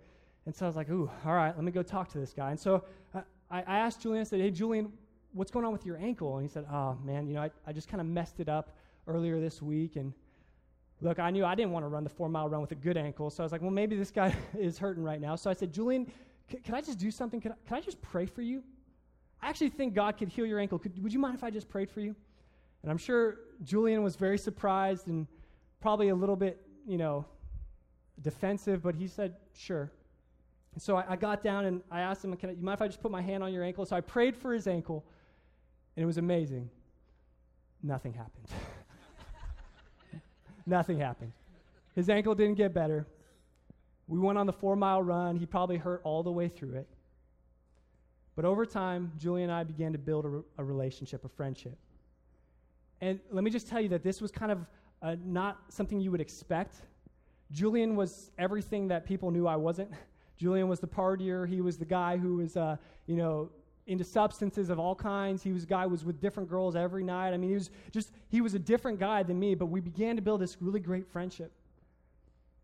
And 0.45 0.55
so 0.55 0.67
I 0.67 0.69
was 0.69 0.77
like, 0.77 0.91
ooh, 0.91 1.11
all 1.25 1.35
right, 1.35 1.55
let 1.55 1.65
me 1.65 1.73
go 1.73 1.83
talk 1.83 2.09
to 2.13 2.19
this 2.19 2.33
guy. 2.33 2.51
And 2.51 2.61
so 2.61 2.85
uh, 3.15 3.23
I, 3.51 3.63
I 3.63 3.79
asked 3.79 4.03
Julian, 4.03 4.21
I 4.21 4.25
said, 4.25 4.41
hey, 4.41 4.51
Julian, 4.51 4.93
what's 5.33 5.51
going 5.51 5.65
on 5.65 5.73
with 5.73 5.85
your 5.85 5.97
ankle? 5.97 6.37
And 6.37 6.47
he 6.47 6.53
said, 6.53 6.67
oh, 6.71 6.97
man, 7.05 7.27
you 7.27 7.35
know, 7.35 7.43
I, 7.43 7.51
I 7.67 7.73
just 7.73 7.89
kind 7.89 8.01
of 8.01 8.07
messed 8.07 8.41
it 8.41 8.49
up 8.49 8.77
earlier 9.07 9.41
this 9.41 9.61
week. 9.61 9.97
And 9.97 10.13
look, 11.01 11.19
I 11.19 11.31
knew 11.31 11.45
I 11.45 11.55
didn't 11.55 11.73
want 11.73 11.85
to 11.85 11.89
run 11.89 12.05
the 12.05 12.11
four 12.11 12.29
mile 12.29 12.49
run 12.49 12.61
with 12.61 12.73
a 12.73 12.77
good 12.77 12.97
ankle. 12.97 13.31
So 13.31 13.43
I 13.43 13.45
was 13.45 13.53
like, 13.53 13.61
well, 13.61 13.71
maybe 13.71 13.97
this 13.97 14.11
guy 14.11 14.35
is 14.59 14.79
hurting 14.79 15.03
right 15.03 15.21
now. 15.21 15.35
So 15.37 15.51
I 15.51 15.55
said, 15.55 15.73
Julian, 15.73 16.11
c- 16.51 16.59
can 16.59 16.75
I 16.75 16.81
just 16.81 16.99
do 16.99 17.11
something? 17.11 17.41
Can 17.41 17.53
I, 17.53 17.55
can 17.67 17.77
I 17.77 17.81
just 17.81 18.01
pray 18.03 18.27
for 18.27 18.43
you? 18.43 18.63
I 19.47 19.49
actually 19.49 19.69
think 19.69 19.95
God 19.95 20.17
could 20.17 20.29
heal 20.29 20.45
your 20.45 20.59
ankle. 20.59 20.77
Could, 20.77 21.01
would 21.01 21.13
you 21.13 21.21
mind 21.21 21.37
if 21.37 21.45
I 21.45 21.51
just 21.51 21.69
prayed 21.69 21.89
for 21.89 22.01
you? 22.01 22.17
And 22.83 22.91
I'm 22.91 22.99
sure 22.99 23.37
Julian 23.63 24.03
was 24.03 24.17
very 24.17 24.39
surprised 24.39 25.07
and 25.07 25.25
probably 25.81 26.09
a 26.09 26.17
little 26.17 26.35
bit, 26.35 26.61
you 26.85 26.99
know, 26.99 27.25
defensive, 28.23 28.83
but 28.83 28.97
he 28.97 29.07
said, 29.07 29.37
sure. 29.57 29.93
And 30.75 30.83
so 30.83 30.97
I, 30.97 31.13
I 31.13 31.17
got 31.17 31.45
down 31.45 31.65
and 31.65 31.81
I 31.93 32.01
asked 32.01 32.25
him, 32.25 32.37
Can 32.37 32.51
I, 32.51 32.53
you 32.55 32.63
mind 32.65 32.77
if 32.77 32.83
I 32.83 32.89
just 32.89 33.01
put 33.01 33.13
my 33.13 33.23
hand 33.23 33.45
on 33.45 33.53
your 33.53 33.63
ankle? 33.63 33.87
So 33.87 33.95
I 33.95 34.01
prayed 34.01 34.37
for 34.37 34.53
his 34.53 34.67
ankle, 34.67 35.05
and 35.95 36.03
it 36.03 36.07
was 36.07 36.19
amazing. 36.19 36.69
Nothing 37.85 38.15
happened. 38.15 38.49
Nothing 40.67 40.99
happened. 40.99 41.31
His 41.95 42.11
ankle 42.11 42.35
didn't 42.35 42.57
get 42.57 42.75
better. 42.75 43.07
We 44.09 44.19
went 44.19 44.39
on 44.39 44.47
the 44.47 44.53
four 44.53 44.75
mile 44.75 45.05
run. 45.05 45.37
He 45.37 45.47
probably 45.47 45.77
hurt 45.77 46.01
all 46.03 46.25
the 46.25 46.33
way 46.33 46.49
through 46.49 46.75
it. 46.75 46.89
But 48.37 48.45
over 48.45 48.67
time, 48.67 49.13
Julie 49.19 49.43
and 49.43 49.51
I 49.51 49.65
began 49.65 49.93
to 49.93 49.99
build 49.99 50.27
a, 50.27 50.43
a 50.59 50.65
relationship, 50.65 51.25
a 51.25 51.29
friendship. 51.29 51.77
And 53.01 53.19
let 53.31 53.43
me 53.43 53.51
just 53.51 53.69
tell 53.69 53.81
you 53.81 53.89
that 53.89 54.03
this 54.03 54.21
was 54.21 54.31
kind 54.31 54.53
of 54.53 54.67
uh, 55.03 55.17
not 55.25 55.59
something 55.69 56.01
you 56.01 56.11
would 56.11 56.21
expect. 56.21 56.77
Julian 57.51 57.97
was 57.97 58.31
everything 58.39 58.89
that 58.89 59.07
people 59.07 59.31
knew 59.31 59.47
I 59.47 59.57
wasn't. 59.57 59.91
Julian 60.37 60.69
was 60.69 60.81
the 60.81 60.87
partier. 60.87 61.49
He 61.49 61.63
was 61.63 61.79
the 61.79 61.87
guy 61.87 62.19
who 62.19 62.37
was, 62.37 62.57
uh, 62.57 62.77
you 63.07 63.17
know, 63.17 63.51
into 63.87 64.05
substances 64.05 64.69
of 64.69 64.79
all 64.79 64.95
kinds. 64.95 65.43
He 65.43 65.53
was 65.53 65.63
a 65.63 65.67
guy 65.67 65.85
who 65.85 65.91
was 65.91 66.05
with 66.05 66.21
different 66.21 66.51
girls 66.51 66.77
every 66.77 67.05
night. 67.05 67.33
I 67.33 67.37
mean, 67.39 67.51
he 67.51 67.55
was 67.55 67.71
just, 67.91 68.11
he 68.29 68.41
was 68.41 68.55
a 68.55 68.59
different 68.59 68.99
guy 68.99 69.23
than 69.23 69.39
me, 69.39 69.55
but 69.55 69.67
we 69.67 69.81
began 69.81 70.17
to 70.17 70.23
build 70.23 70.41
this 70.41 70.61
really 70.61 70.81
great 70.81 71.07
friendship. 71.07 71.53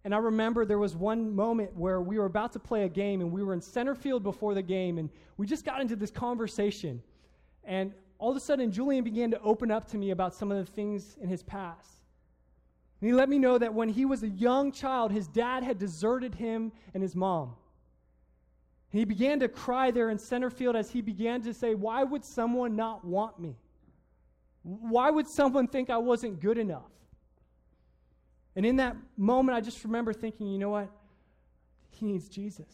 And 0.04 0.14
I 0.14 0.18
remember 0.18 0.64
there 0.64 0.78
was 0.78 0.96
one 0.96 1.34
moment 1.34 1.76
where 1.76 2.00
we 2.00 2.18
were 2.18 2.24
about 2.24 2.52
to 2.54 2.58
play 2.58 2.84
a 2.84 2.88
game 2.88 3.20
and 3.20 3.30
we 3.30 3.42
were 3.42 3.52
in 3.52 3.60
center 3.60 3.94
field 3.94 4.22
before 4.22 4.54
the 4.54 4.62
game 4.62 4.98
and 4.98 5.08
we 5.36 5.46
just 5.46 5.64
got 5.64 5.80
into 5.80 5.94
this 5.94 6.10
conversation. 6.10 7.00
And 7.64 7.92
all 8.18 8.30
of 8.30 8.36
a 8.36 8.40
sudden, 8.40 8.72
Julian 8.72 9.04
began 9.04 9.30
to 9.30 9.40
open 9.40 9.70
up 9.70 9.88
to 9.90 9.96
me 9.96 10.10
about 10.10 10.34
some 10.34 10.50
of 10.50 10.58
the 10.58 10.70
things 10.72 11.16
in 11.20 11.28
his 11.28 11.42
past. 11.42 12.02
And 13.00 13.08
he 13.10 13.14
let 13.14 13.28
me 13.28 13.38
know 13.38 13.58
that 13.58 13.74
when 13.74 13.88
he 13.88 14.04
was 14.04 14.22
a 14.22 14.28
young 14.28 14.72
child, 14.72 15.12
his 15.12 15.26
dad 15.28 15.62
had 15.62 15.78
deserted 15.78 16.34
him 16.34 16.72
and 16.94 17.02
his 17.02 17.16
mom. 17.16 17.54
And 18.92 18.98
he 18.98 19.04
began 19.04 19.40
to 19.40 19.48
cry 19.48 19.90
there 19.90 20.10
in 20.10 20.18
center 20.18 20.50
field 20.50 20.76
as 20.76 20.90
he 20.90 21.00
began 21.00 21.42
to 21.42 21.54
say, 21.54 21.74
Why 21.74 22.04
would 22.04 22.24
someone 22.24 22.76
not 22.76 23.04
want 23.04 23.40
me? 23.40 23.56
Why 24.62 25.10
would 25.10 25.28
someone 25.28 25.66
think 25.66 25.90
I 25.90 25.98
wasn't 25.98 26.40
good 26.40 26.58
enough? 26.58 26.90
And 28.54 28.66
in 28.66 28.76
that 28.76 28.96
moment, 29.16 29.56
I 29.56 29.60
just 29.60 29.82
remember 29.84 30.12
thinking, 30.12 30.48
you 30.48 30.58
know 30.58 30.70
what? 30.70 30.90
He 31.90 32.06
needs 32.06 32.28
Jesus. 32.28 32.68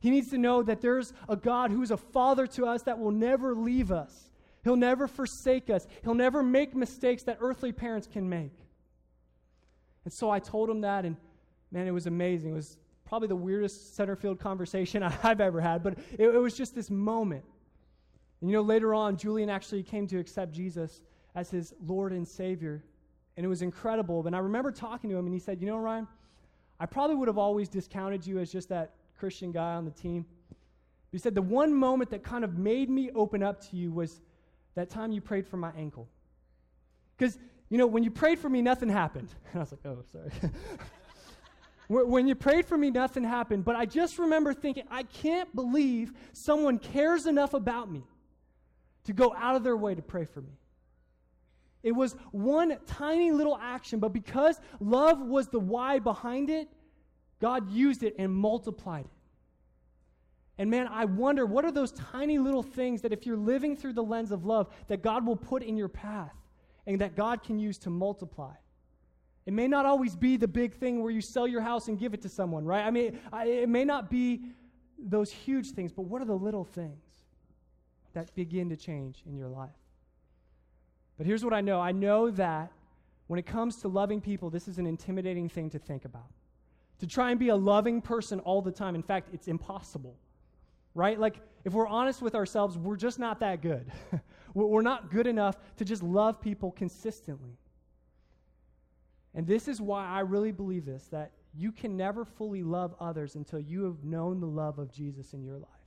He 0.00 0.10
needs 0.10 0.30
to 0.30 0.38
know 0.38 0.62
that 0.62 0.80
there's 0.80 1.12
a 1.28 1.36
God 1.36 1.70
who's 1.70 1.90
a 1.90 1.96
father 1.96 2.46
to 2.48 2.66
us 2.66 2.82
that 2.82 2.98
will 2.98 3.10
never 3.10 3.54
leave 3.54 3.90
us. 3.90 4.30
He'll 4.62 4.76
never 4.76 5.08
forsake 5.08 5.70
us. 5.70 5.86
He'll 6.02 6.14
never 6.14 6.42
make 6.42 6.74
mistakes 6.74 7.24
that 7.24 7.38
earthly 7.40 7.72
parents 7.72 8.06
can 8.06 8.28
make. 8.28 8.52
And 10.04 10.12
so 10.12 10.30
I 10.30 10.38
told 10.38 10.70
him 10.70 10.82
that, 10.82 11.04
and 11.04 11.16
man, 11.70 11.86
it 11.86 11.92
was 11.92 12.06
amazing. 12.06 12.52
It 12.52 12.54
was 12.54 12.78
probably 13.04 13.28
the 13.28 13.36
weirdest 13.36 13.96
center 13.96 14.16
field 14.16 14.38
conversation 14.38 15.02
I've 15.22 15.40
ever 15.40 15.60
had, 15.60 15.82
but 15.82 15.98
it, 16.18 16.28
it 16.28 16.38
was 16.38 16.54
just 16.54 16.74
this 16.74 16.90
moment. 16.90 17.44
And 18.40 18.50
you 18.50 18.56
know, 18.56 18.62
later 18.62 18.94
on, 18.94 19.16
Julian 19.16 19.50
actually 19.50 19.82
came 19.82 20.06
to 20.08 20.18
accept 20.18 20.52
Jesus 20.52 21.02
as 21.34 21.50
his 21.50 21.74
Lord 21.84 22.12
and 22.12 22.26
Savior 22.26 22.84
and 23.38 23.44
it 23.44 23.48
was 23.48 23.62
incredible. 23.62 24.26
And 24.26 24.34
I 24.34 24.40
remember 24.40 24.72
talking 24.72 25.08
to 25.10 25.16
him, 25.16 25.26
and 25.26 25.32
he 25.32 25.38
said, 25.38 25.60
You 25.60 25.68
know, 25.68 25.76
Ryan, 25.76 26.08
I 26.80 26.86
probably 26.86 27.14
would 27.14 27.28
have 27.28 27.38
always 27.38 27.68
discounted 27.68 28.26
you 28.26 28.40
as 28.40 28.50
just 28.50 28.68
that 28.70 28.94
Christian 29.16 29.52
guy 29.52 29.74
on 29.74 29.84
the 29.84 29.92
team. 29.92 30.26
He 31.12 31.18
said, 31.18 31.36
The 31.36 31.42
one 31.42 31.72
moment 31.72 32.10
that 32.10 32.24
kind 32.24 32.42
of 32.42 32.58
made 32.58 32.90
me 32.90 33.12
open 33.14 33.44
up 33.44 33.60
to 33.70 33.76
you 33.76 33.92
was 33.92 34.20
that 34.74 34.90
time 34.90 35.12
you 35.12 35.20
prayed 35.20 35.46
for 35.46 35.56
my 35.56 35.70
ankle. 35.76 36.08
Because, 37.16 37.38
you 37.68 37.78
know, 37.78 37.86
when 37.86 38.02
you 38.02 38.10
prayed 38.10 38.40
for 38.40 38.48
me, 38.48 38.60
nothing 38.60 38.88
happened. 38.88 39.28
And 39.52 39.54
I 39.54 39.58
was 39.60 39.70
like, 39.70 39.86
Oh, 39.86 40.02
sorry. 40.10 40.32
when 42.08 42.26
you 42.26 42.34
prayed 42.34 42.66
for 42.66 42.76
me, 42.76 42.90
nothing 42.90 43.22
happened. 43.22 43.64
But 43.64 43.76
I 43.76 43.86
just 43.86 44.18
remember 44.18 44.52
thinking, 44.52 44.82
I 44.90 45.04
can't 45.04 45.54
believe 45.54 46.12
someone 46.32 46.80
cares 46.80 47.26
enough 47.26 47.54
about 47.54 47.88
me 47.88 48.02
to 49.04 49.12
go 49.12 49.32
out 49.38 49.54
of 49.54 49.62
their 49.62 49.76
way 49.76 49.94
to 49.94 50.02
pray 50.02 50.24
for 50.24 50.40
me. 50.40 50.58
It 51.82 51.92
was 51.92 52.16
one 52.32 52.76
tiny 52.86 53.30
little 53.30 53.58
action, 53.60 54.00
but 54.00 54.12
because 54.12 54.60
love 54.80 55.20
was 55.20 55.48
the 55.48 55.60
why 55.60 55.98
behind 55.98 56.50
it, 56.50 56.68
God 57.40 57.70
used 57.70 58.02
it 58.02 58.16
and 58.18 58.32
multiplied 58.32 59.04
it. 59.04 59.10
And 60.60 60.70
man, 60.70 60.88
I 60.88 61.04
wonder 61.04 61.46
what 61.46 61.64
are 61.64 61.70
those 61.70 61.92
tiny 61.92 62.38
little 62.38 62.64
things 62.64 63.00
that 63.02 63.12
if 63.12 63.24
you're 63.24 63.36
living 63.36 63.76
through 63.76 63.92
the 63.92 64.02
lens 64.02 64.32
of 64.32 64.44
love, 64.44 64.74
that 64.88 65.02
God 65.02 65.24
will 65.24 65.36
put 65.36 65.62
in 65.62 65.76
your 65.76 65.88
path 65.88 66.34
and 66.86 67.00
that 67.00 67.14
God 67.14 67.44
can 67.44 67.60
use 67.60 67.78
to 67.78 67.90
multiply. 67.90 68.54
It 69.46 69.52
may 69.52 69.68
not 69.68 69.86
always 69.86 70.16
be 70.16 70.36
the 70.36 70.48
big 70.48 70.74
thing 70.74 71.00
where 71.00 71.12
you 71.12 71.20
sell 71.20 71.46
your 71.46 71.60
house 71.60 71.86
and 71.86 71.98
give 71.98 72.12
it 72.12 72.20
to 72.22 72.28
someone, 72.28 72.64
right? 72.64 72.84
I 72.84 72.90
mean, 72.90 73.18
it 73.32 73.68
may 73.68 73.84
not 73.84 74.10
be 74.10 74.42
those 74.98 75.30
huge 75.30 75.70
things, 75.70 75.92
but 75.92 76.02
what 76.02 76.20
are 76.20 76.26
the 76.26 76.34
little 76.34 76.64
things 76.64 77.04
that 78.14 78.34
begin 78.34 78.68
to 78.70 78.76
change 78.76 79.22
in 79.26 79.36
your 79.36 79.48
life? 79.48 79.70
But 81.18 81.26
here's 81.26 81.44
what 81.44 81.52
I 81.52 81.60
know 81.60 81.80
I 81.80 81.92
know 81.92 82.30
that 82.30 82.72
when 83.26 83.38
it 83.38 83.46
comes 83.46 83.76
to 83.82 83.88
loving 83.88 84.20
people, 84.20 84.48
this 84.48 84.68
is 84.68 84.78
an 84.78 84.86
intimidating 84.86 85.48
thing 85.48 85.68
to 85.70 85.78
think 85.78 86.04
about. 86.04 86.30
To 87.00 87.06
try 87.06 87.30
and 87.30 87.38
be 87.38 87.50
a 87.50 87.56
loving 87.56 88.00
person 88.00 88.40
all 88.40 88.62
the 88.62 88.72
time, 88.72 88.94
in 88.94 89.02
fact, 89.02 89.28
it's 89.32 89.48
impossible. 89.48 90.16
Right? 90.94 91.18
Like, 91.18 91.36
if 91.64 91.74
we're 91.74 91.86
honest 91.86 92.22
with 92.22 92.34
ourselves, 92.34 92.78
we're 92.78 92.96
just 92.96 93.18
not 93.18 93.40
that 93.40 93.60
good. 93.60 93.92
we're 94.54 94.82
not 94.82 95.10
good 95.10 95.26
enough 95.26 95.56
to 95.76 95.84
just 95.84 96.02
love 96.02 96.40
people 96.40 96.72
consistently. 96.72 97.58
And 99.34 99.46
this 99.46 99.68
is 99.68 99.80
why 99.80 100.06
I 100.06 100.20
really 100.20 100.52
believe 100.52 100.86
this 100.86 101.04
that 101.08 101.32
you 101.54 101.72
can 101.72 101.96
never 101.96 102.24
fully 102.24 102.62
love 102.62 102.94
others 103.00 103.34
until 103.34 103.60
you 103.60 103.84
have 103.84 104.04
known 104.04 104.40
the 104.40 104.46
love 104.46 104.78
of 104.78 104.90
Jesus 104.90 105.34
in 105.34 105.42
your 105.42 105.58
life. 105.58 105.77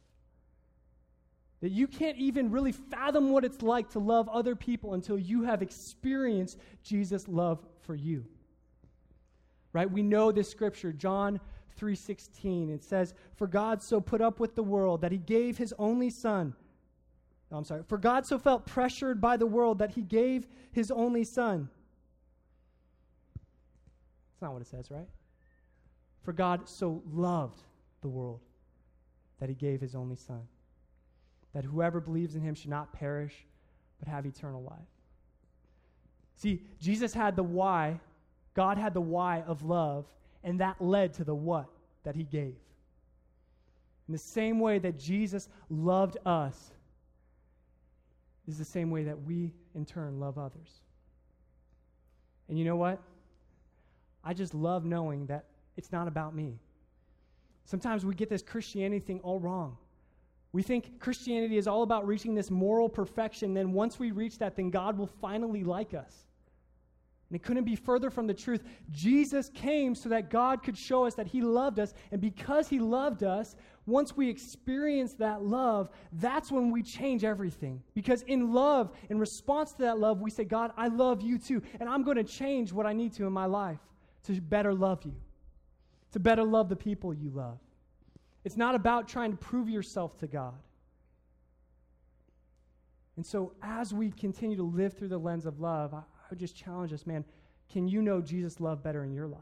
That 1.61 1.69
you 1.69 1.87
can't 1.87 2.17
even 2.17 2.49
really 2.49 2.71
fathom 2.71 3.29
what 3.29 3.45
it's 3.45 3.61
like 3.61 3.89
to 3.91 3.99
love 3.99 4.27
other 4.29 4.55
people 4.55 4.95
until 4.95 5.17
you 5.17 5.43
have 5.43 5.61
experienced 5.61 6.57
Jesus' 6.83 7.27
love 7.27 7.63
for 7.81 7.93
you. 7.93 8.25
Right? 9.71 9.89
We 9.89 10.01
know 10.01 10.31
this 10.31 10.49
scripture, 10.49 10.91
John 10.91 11.39
3:16. 11.77 12.69
It 12.69 12.83
says, 12.83 13.13
"For 13.35 13.47
God 13.47 13.81
so 13.81 14.01
put 14.01 14.21
up 14.21 14.39
with 14.39 14.55
the 14.55 14.63
world 14.63 15.01
that 15.01 15.11
he 15.11 15.19
gave 15.19 15.57
his 15.57 15.73
only 15.73 16.09
son." 16.09 16.55
No, 17.51 17.57
I'm 17.57 17.63
sorry. 17.63 17.83
"For 17.83 17.97
God 17.97 18.25
so 18.25 18.39
felt 18.39 18.65
pressured 18.65 19.21
by 19.21 19.37
the 19.37 19.47
world 19.47 19.77
that 19.79 19.91
he 19.91 20.01
gave 20.01 20.47
his 20.71 20.89
only 20.89 21.23
son." 21.23 21.69
That's 24.31 24.41
not 24.41 24.53
what 24.53 24.61
it 24.63 24.67
says, 24.67 24.89
right? 24.89 25.09
For 26.23 26.33
God 26.33 26.67
so 26.67 27.03
loved 27.05 27.63
the 28.01 28.09
world 28.09 28.41
that 29.37 29.49
he 29.49 29.55
gave 29.55 29.81
his 29.81 29.95
only 29.95 30.15
son 30.15 30.47
that 31.53 31.63
whoever 31.63 31.99
believes 31.99 32.35
in 32.35 32.41
him 32.41 32.55
should 32.55 32.69
not 32.69 32.93
perish, 32.93 33.33
but 33.99 34.07
have 34.07 34.25
eternal 34.25 34.63
life. 34.63 34.79
See, 36.35 36.63
Jesus 36.79 37.13
had 37.13 37.35
the 37.35 37.43
why, 37.43 37.99
God 38.53 38.77
had 38.77 38.93
the 38.93 39.01
why 39.01 39.41
of 39.41 39.63
love, 39.63 40.05
and 40.43 40.59
that 40.59 40.81
led 40.81 41.13
to 41.15 41.23
the 41.23 41.35
what 41.35 41.67
that 42.03 42.15
he 42.15 42.23
gave. 42.23 42.55
In 44.07 44.13
the 44.13 44.17
same 44.17 44.59
way 44.59 44.79
that 44.79 44.97
Jesus 44.97 45.49
loved 45.69 46.17
us, 46.25 46.71
is 48.47 48.57
the 48.57 48.65
same 48.65 48.89
way 48.89 49.03
that 49.03 49.21
we, 49.23 49.53
in 49.75 49.85
turn, 49.85 50.19
love 50.19 50.37
others. 50.37 50.81
And 52.49 52.57
you 52.57 52.65
know 52.65 52.75
what? 52.75 52.99
I 54.23 54.33
just 54.33 54.53
love 54.53 54.83
knowing 54.83 55.27
that 55.27 55.45
it's 55.77 55.91
not 55.91 56.07
about 56.07 56.35
me. 56.35 56.59
Sometimes 57.65 58.05
we 58.05 58.13
get 58.13 58.29
this 58.29 58.41
Christianity 58.41 58.99
thing 58.99 59.19
all 59.21 59.39
wrong. 59.39 59.77
We 60.53 60.63
think 60.63 60.99
Christianity 60.99 61.57
is 61.57 61.67
all 61.67 61.83
about 61.83 62.05
reaching 62.05 62.35
this 62.35 62.51
moral 62.51 62.89
perfection. 62.89 63.53
Then, 63.53 63.71
once 63.71 63.97
we 63.97 64.11
reach 64.11 64.37
that, 64.39 64.55
then 64.55 64.69
God 64.69 64.97
will 64.97 65.07
finally 65.07 65.63
like 65.63 65.93
us. 65.93 66.25
And 67.29 67.37
it 67.37 67.43
couldn't 67.43 67.63
be 67.63 67.77
further 67.77 68.09
from 68.09 68.27
the 68.27 68.33
truth. 68.33 68.61
Jesus 68.91 69.49
came 69.53 69.95
so 69.95 70.09
that 70.09 70.29
God 70.29 70.63
could 70.63 70.77
show 70.77 71.05
us 71.05 71.15
that 71.15 71.27
He 71.27 71.41
loved 71.41 71.79
us. 71.79 71.93
And 72.11 72.19
because 72.19 72.67
He 72.67 72.79
loved 72.79 73.23
us, 73.23 73.55
once 73.85 74.17
we 74.17 74.29
experience 74.29 75.13
that 75.13 75.41
love, 75.41 75.89
that's 76.11 76.51
when 76.51 76.71
we 76.71 76.83
change 76.83 77.23
everything. 77.23 77.81
Because 77.93 78.23
in 78.23 78.51
love, 78.51 78.91
in 79.09 79.17
response 79.17 79.71
to 79.71 79.83
that 79.83 79.97
love, 79.97 80.19
we 80.19 80.29
say, 80.29 80.43
God, 80.43 80.73
I 80.75 80.89
love 80.89 81.21
you 81.21 81.37
too. 81.37 81.61
And 81.79 81.87
I'm 81.87 82.03
going 82.03 82.17
to 82.17 82.23
change 82.25 82.73
what 82.73 82.85
I 82.85 82.91
need 82.91 83.13
to 83.13 83.25
in 83.25 83.31
my 83.31 83.45
life 83.45 83.79
to 84.23 84.41
better 84.41 84.73
love 84.73 85.03
you, 85.05 85.15
to 86.11 86.19
better 86.19 86.43
love 86.43 86.67
the 86.67 86.75
people 86.75 87.13
you 87.13 87.29
love. 87.29 87.59
It's 88.43 88.57
not 88.57 88.75
about 88.75 89.07
trying 89.07 89.31
to 89.31 89.37
prove 89.37 89.69
yourself 89.69 90.17
to 90.19 90.27
God. 90.27 90.55
And 93.17 93.25
so, 93.25 93.53
as 93.61 93.93
we 93.93 94.09
continue 94.11 94.57
to 94.57 94.63
live 94.63 94.97
through 94.97 95.09
the 95.09 95.17
lens 95.17 95.45
of 95.45 95.59
love, 95.59 95.93
I, 95.93 95.99
I 95.99 96.25
would 96.29 96.39
just 96.39 96.55
challenge 96.55 96.93
us, 96.93 97.05
man, 97.05 97.23
can 97.69 97.87
you 97.87 98.01
know 98.01 98.21
Jesus' 98.21 98.59
love 98.59 98.83
better 98.83 99.03
in 99.03 99.13
your 99.13 99.27
life? 99.27 99.41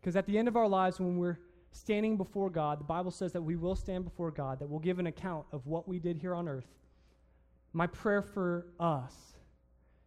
Because 0.00 0.16
at 0.16 0.26
the 0.26 0.36
end 0.36 0.48
of 0.48 0.56
our 0.56 0.68
lives, 0.68 1.00
when 1.00 1.16
we're 1.16 1.38
standing 1.70 2.16
before 2.16 2.50
God, 2.50 2.80
the 2.80 2.84
Bible 2.84 3.10
says 3.10 3.32
that 3.32 3.42
we 3.42 3.56
will 3.56 3.74
stand 3.74 4.04
before 4.04 4.30
God, 4.30 4.58
that 4.58 4.68
we'll 4.68 4.80
give 4.80 4.98
an 4.98 5.06
account 5.06 5.46
of 5.52 5.66
what 5.66 5.88
we 5.88 5.98
did 5.98 6.18
here 6.18 6.34
on 6.34 6.48
earth. 6.48 6.66
My 7.72 7.86
prayer 7.86 8.22
for 8.22 8.66
us 8.78 9.14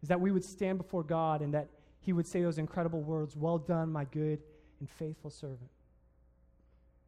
is 0.01 0.09
that 0.09 0.19
we 0.19 0.31
would 0.31 0.45
stand 0.45 0.77
before 0.77 1.03
God 1.03 1.41
and 1.41 1.53
that 1.53 1.67
He 1.99 2.13
would 2.13 2.27
say 2.27 2.41
those 2.41 2.57
incredible 2.57 3.01
words 3.01 3.35
Well 3.35 3.57
done, 3.57 3.91
my 3.91 4.05
good 4.05 4.39
and 4.79 4.89
faithful 4.89 5.29
servant. 5.29 5.69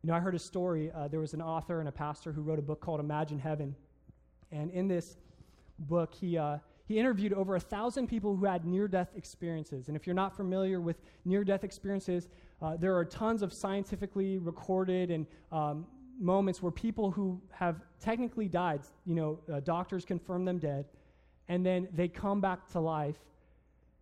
You 0.01 0.07
know, 0.07 0.15
I 0.15 0.19
heard 0.21 0.35
a 0.35 0.39
story. 0.39 0.91
Uh, 0.95 1.09
there 1.09 1.19
was 1.19 1.33
an 1.33 1.41
author 1.41 1.81
and 1.81 1.89
a 1.89 1.91
pastor 1.91 2.31
who 2.31 2.41
wrote 2.41 2.57
a 2.57 2.62
book 2.62 2.79
called 2.79 3.01
Imagine 3.01 3.38
Heaven. 3.38 3.75
And 4.49 4.71
in 4.71 4.88
this 4.88 5.17
book, 5.77 6.13
he, 6.13 6.38
uh, 6.38 6.59
he 6.88 6.97
interviewed 6.97 7.33
over 7.33 7.57
a 7.57 7.59
thousand 7.59 8.07
people 8.07 8.35
who 8.35 8.45
had 8.45 8.65
near 8.65 8.88
death 8.88 9.09
experiences. 9.17 9.89
And 9.89 9.97
if 9.97 10.07
you're 10.07 10.15
not 10.15 10.38
familiar 10.38 10.79
with 10.79 11.01
near 11.25 11.43
death 11.43 11.65
experiences, 11.65 12.29
uh, 12.62 12.77
there 12.77 12.95
are 12.95 13.03
tons 13.03 13.41
of 13.41 13.51
scientifically 13.51 14.38
recorded 14.38 15.12
and 15.12 15.27
um, 15.51 15.85
moments 16.17 16.62
where 16.62 16.71
people 16.71 17.12
who 17.12 17.41
have 17.51 17.81
technically 17.99 18.47
died, 18.47 18.81
you 19.05 19.15
know, 19.15 19.39
uh, 19.51 19.59
doctors 19.59 20.05
confirm 20.05 20.45
them 20.45 20.59
dead, 20.59 20.85
and 21.49 21.65
then 21.65 21.89
they 21.93 22.07
come 22.07 22.39
back 22.39 22.69
to 22.71 22.79
life. 22.79 23.17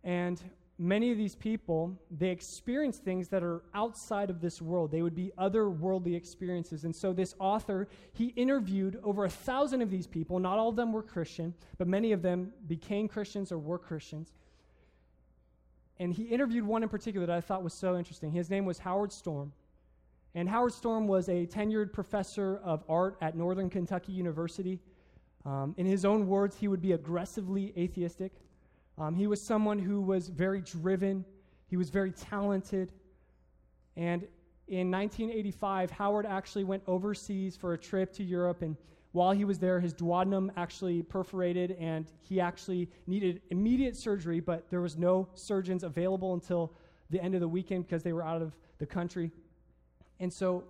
And 0.04 0.40
many 0.78 1.10
of 1.10 1.18
these 1.18 1.34
people, 1.34 1.98
they 2.10 2.28
experience 2.28 2.98
things 2.98 3.28
that 3.28 3.42
are 3.42 3.62
outside 3.74 4.30
of 4.30 4.40
this 4.40 4.62
world. 4.62 4.90
They 4.90 5.02
would 5.02 5.14
be 5.14 5.32
otherworldly 5.36 6.14
experiences. 6.14 6.84
And 6.84 6.94
so, 6.94 7.12
this 7.12 7.34
author, 7.38 7.88
he 8.12 8.26
interviewed 8.28 9.00
over 9.02 9.24
a 9.24 9.30
thousand 9.30 9.82
of 9.82 9.90
these 9.90 10.06
people. 10.06 10.38
Not 10.38 10.58
all 10.58 10.68
of 10.68 10.76
them 10.76 10.92
were 10.92 11.02
Christian, 11.02 11.54
but 11.78 11.88
many 11.88 12.12
of 12.12 12.22
them 12.22 12.52
became 12.68 13.08
Christians 13.08 13.50
or 13.50 13.58
were 13.58 13.78
Christians. 13.78 14.34
And 15.98 16.12
he 16.12 16.24
interviewed 16.24 16.64
one 16.64 16.84
in 16.84 16.88
particular 16.88 17.26
that 17.26 17.36
I 17.36 17.40
thought 17.40 17.64
was 17.64 17.74
so 17.74 17.98
interesting. 17.98 18.30
His 18.30 18.48
name 18.48 18.64
was 18.64 18.78
Howard 18.78 19.12
Storm. 19.12 19.52
And 20.34 20.48
Howard 20.48 20.72
Storm 20.72 21.08
was 21.08 21.28
a 21.28 21.46
tenured 21.46 21.92
professor 21.92 22.58
of 22.58 22.84
art 22.88 23.16
at 23.20 23.36
Northern 23.36 23.68
Kentucky 23.68 24.12
University. 24.12 24.78
Um, 25.44 25.74
in 25.76 25.86
his 25.86 26.04
own 26.04 26.28
words, 26.28 26.56
he 26.56 26.68
would 26.68 26.82
be 26.82 26.92
aggressively 26.92 27.72
atheistic. 27.76 28.32
Um, 28.98 29.14
he 29.14 29.26
was 29.26 29.40
someone 29.40 29.78
who 29.78 30.00
was 30.00 30.28
very 30.28 30.60
driven, 30.60 31.24
he 31.68 31.76
was 31.76 31.90
very 31.90 32.10
talented. 32.10 32.92
And 33.96 34.26
in 34.66 34.90
1985, 34.90 35.90
Howard 35.90 36.26
actually 36.26 36.64
went 36.64 36.82
overseas 36.86 37.56
for 37.56 37.74
a 37.74 37.78
trip 37.78 38.12
to 38.14 38.24
Europe. 38.24 38.62
And 38.62 38.76
while 39.12 39.32
he 39.32 39.44
was 39.44 39.58
there, 39.58 39.80
his 39.80 39.94
duodenum 39.94 40.50
actually 40.56 41.02
perforated 41.02 41.72
and 41.72 42.06
he 42.22 42.40
actually 42.40 42.88
needed 43.06 43.40
immediate 43.50 43.96
surgery, 43.96 44.40
but 44.40 44.68
there 44.70 44.80
was 44.80 44.96
no 44.96 45.28
surgeons 45.34 45.84
available 45.84 46.34
until 46.34 46.72
the 47.10 47.22
end 47.22 47.34
of 47.34 47.40
the 47.40 47.48
weekend 47.48 47.86
because 47.86 48.02
they 48.02 48.12
were 48.12 48.22
out 48.22 48.42
of 48.42 48.56
the 48.78 48.86
country. 48.86 49.30
And 50.20 50.32
so 50.32 50.64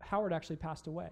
Howard 0.00 0.32
actually 0.32 0.56
passed 0.56 0.86
away. 0.86 1.10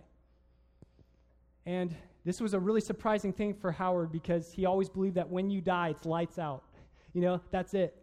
And 1.67 1.95
this 2.25 2.41
was 2.41 2.55
a 2.55 2.59
really 2.61 2.81
surprising 2.81 3.33
thing 3.33 3.55
for 3.55 3.71
Howard 3.71 4.11
because 4.11 4.53
he 4.53 4.65
always 4.65 4.89
believed 4.89 5.17
that 5.17 5.29
when 5.29 5.51
you 5.51 5.61
die, 5.61 5.89
it's 5.91 6.05
lights 6.05 6.39
out. 6.39 6.65
You 7.13 7.21
know, 7.21 7.41
that's 7.53 7.75
it. 7.75 7.95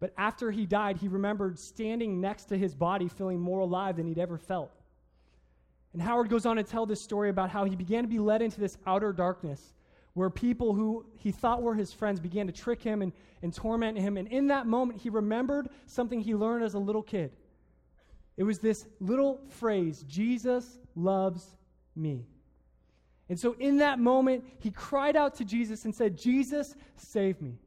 But 0.00 0.12
after 0.18 0.50
he 0.50 0.66
died, 0.66 0.96
he 0.96 1.06
remembered 1.06 1.56
standing 1.60 2.20
next 2.20 2.46
to 2.46 2.58
his 2.58 2.74
body 2.74 3.06
feeling 3.06 3.38
more 3.38 3.60
alive 3.60 3.94
than 3.94 4.08
he'd 4.08 4.18
ever 4.18 4.36
felt. 4.36 4.72
And 5.92 6.02
Howard 6.02 6.28
goes 6.28 6.44
on 6.44 6.56
to 6.56 6.64
tell 6.64 6.86
this 6.86 7.00
story 7.00 7.30
about 7.30 7.50
how 7.50 7.64
he 7.64 7.76
began 7.76 8.02
to 8.02 8.08
be 8.08 8.18
led 8.18 8.42
into 8.42 8.58
this 8.58 8.78
outer 8.84 9.12
darkness 9.12 9.74
where 10.14 10.28
people 10.28 10.74
who 10.74 11.06
he 11.18 11.30
thought 11.30 11.62
were 11.62 11.74
his 11.74 11.92
friends 11.92 12.18
began 12.18 12.46
to 12.46 12.52
trick 12.52 12.82
him 12.82 13.02
and, 13.02 13.12
and 13.42 13.54
torment 13.54 13.96
him. 13.96 14.16
And 14.16 14.26
in 14.28 14.48
that 14.48 14.66
moment, 14.66 15.00
he 15.00 15.08
remembered 15.08 15.68
something 15.86 16.20
he 16.20 16.34
learned 16.34 16.64
as 16.64 16.74
a 16.74 16.78
little 16.78 17.02
kid. 17.02 17.32
It 18.36 18.42
was 18.42 18.58
this 18.58 18.86
little 18.98 19.40
phrase 19.48 20.04
Jesus 20.08 20.78
loves 20.96 21.56
me. 21.94 22.26
And 23.30 23.38
so 23.38 23.54
in 23.60 23.78
that 23.78 24.00
moment, 24.00 24.44
he 24.58 24.72
cried 24.72 25.14
out 25.14 25.36
to 25.36 25.44
Jesus 25.44 25.84
and 25.84 25.94
said, 25.94 26.18
Jesus, 26.18 26.74
save 26.96 27.40
me. 27.40 27.60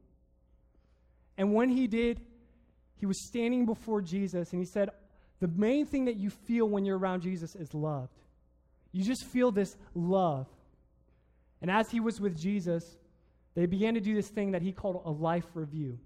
And 1.38 1.54
when 1.54 1.70
he 1.70 1.86
did, 1.86 2.20
he 2.96 3.06
was 3.06 3.26
standing 3.26 3.64
before 3.64 4.02
Jesus 4.02 4.52
and 4.52 4.60
he 4.60 4.66
said, 4.66 4.90
The 5.40 5.48
main 5.48 5.86
thing 5.86 6.04
that 6.04 6.16
you 6.16 6.28
feel 6.28 6.68
when 6.68 6.84
you're 6.84 6.98
around 6.98 7.22
Jesus 7.22 7.56
is 7.56 7.72
loved. 7.72 8.12
You 8.92 9.02
just 9.02 9.24
feel 9.24 9.50
this 9.50 9.74
love. 9.94 10.46
And 11.62 11.70
as 11.70 11.90
he 11.90 11.98
was 11.98 12.20
with 12.20 12.38
Jesus, 12.38 12.84
they 13.54 13.64
began 13.64 13.94
to 13.94 14.00
do 14.00 14.14
this 14.14 14.28
thing 14.28 14.52
that 14.52 14.60
he 14.60 14.70
called 14.70 15.00
a 15.06 15.10
life 15.10 15.46
review, 15.54 15.98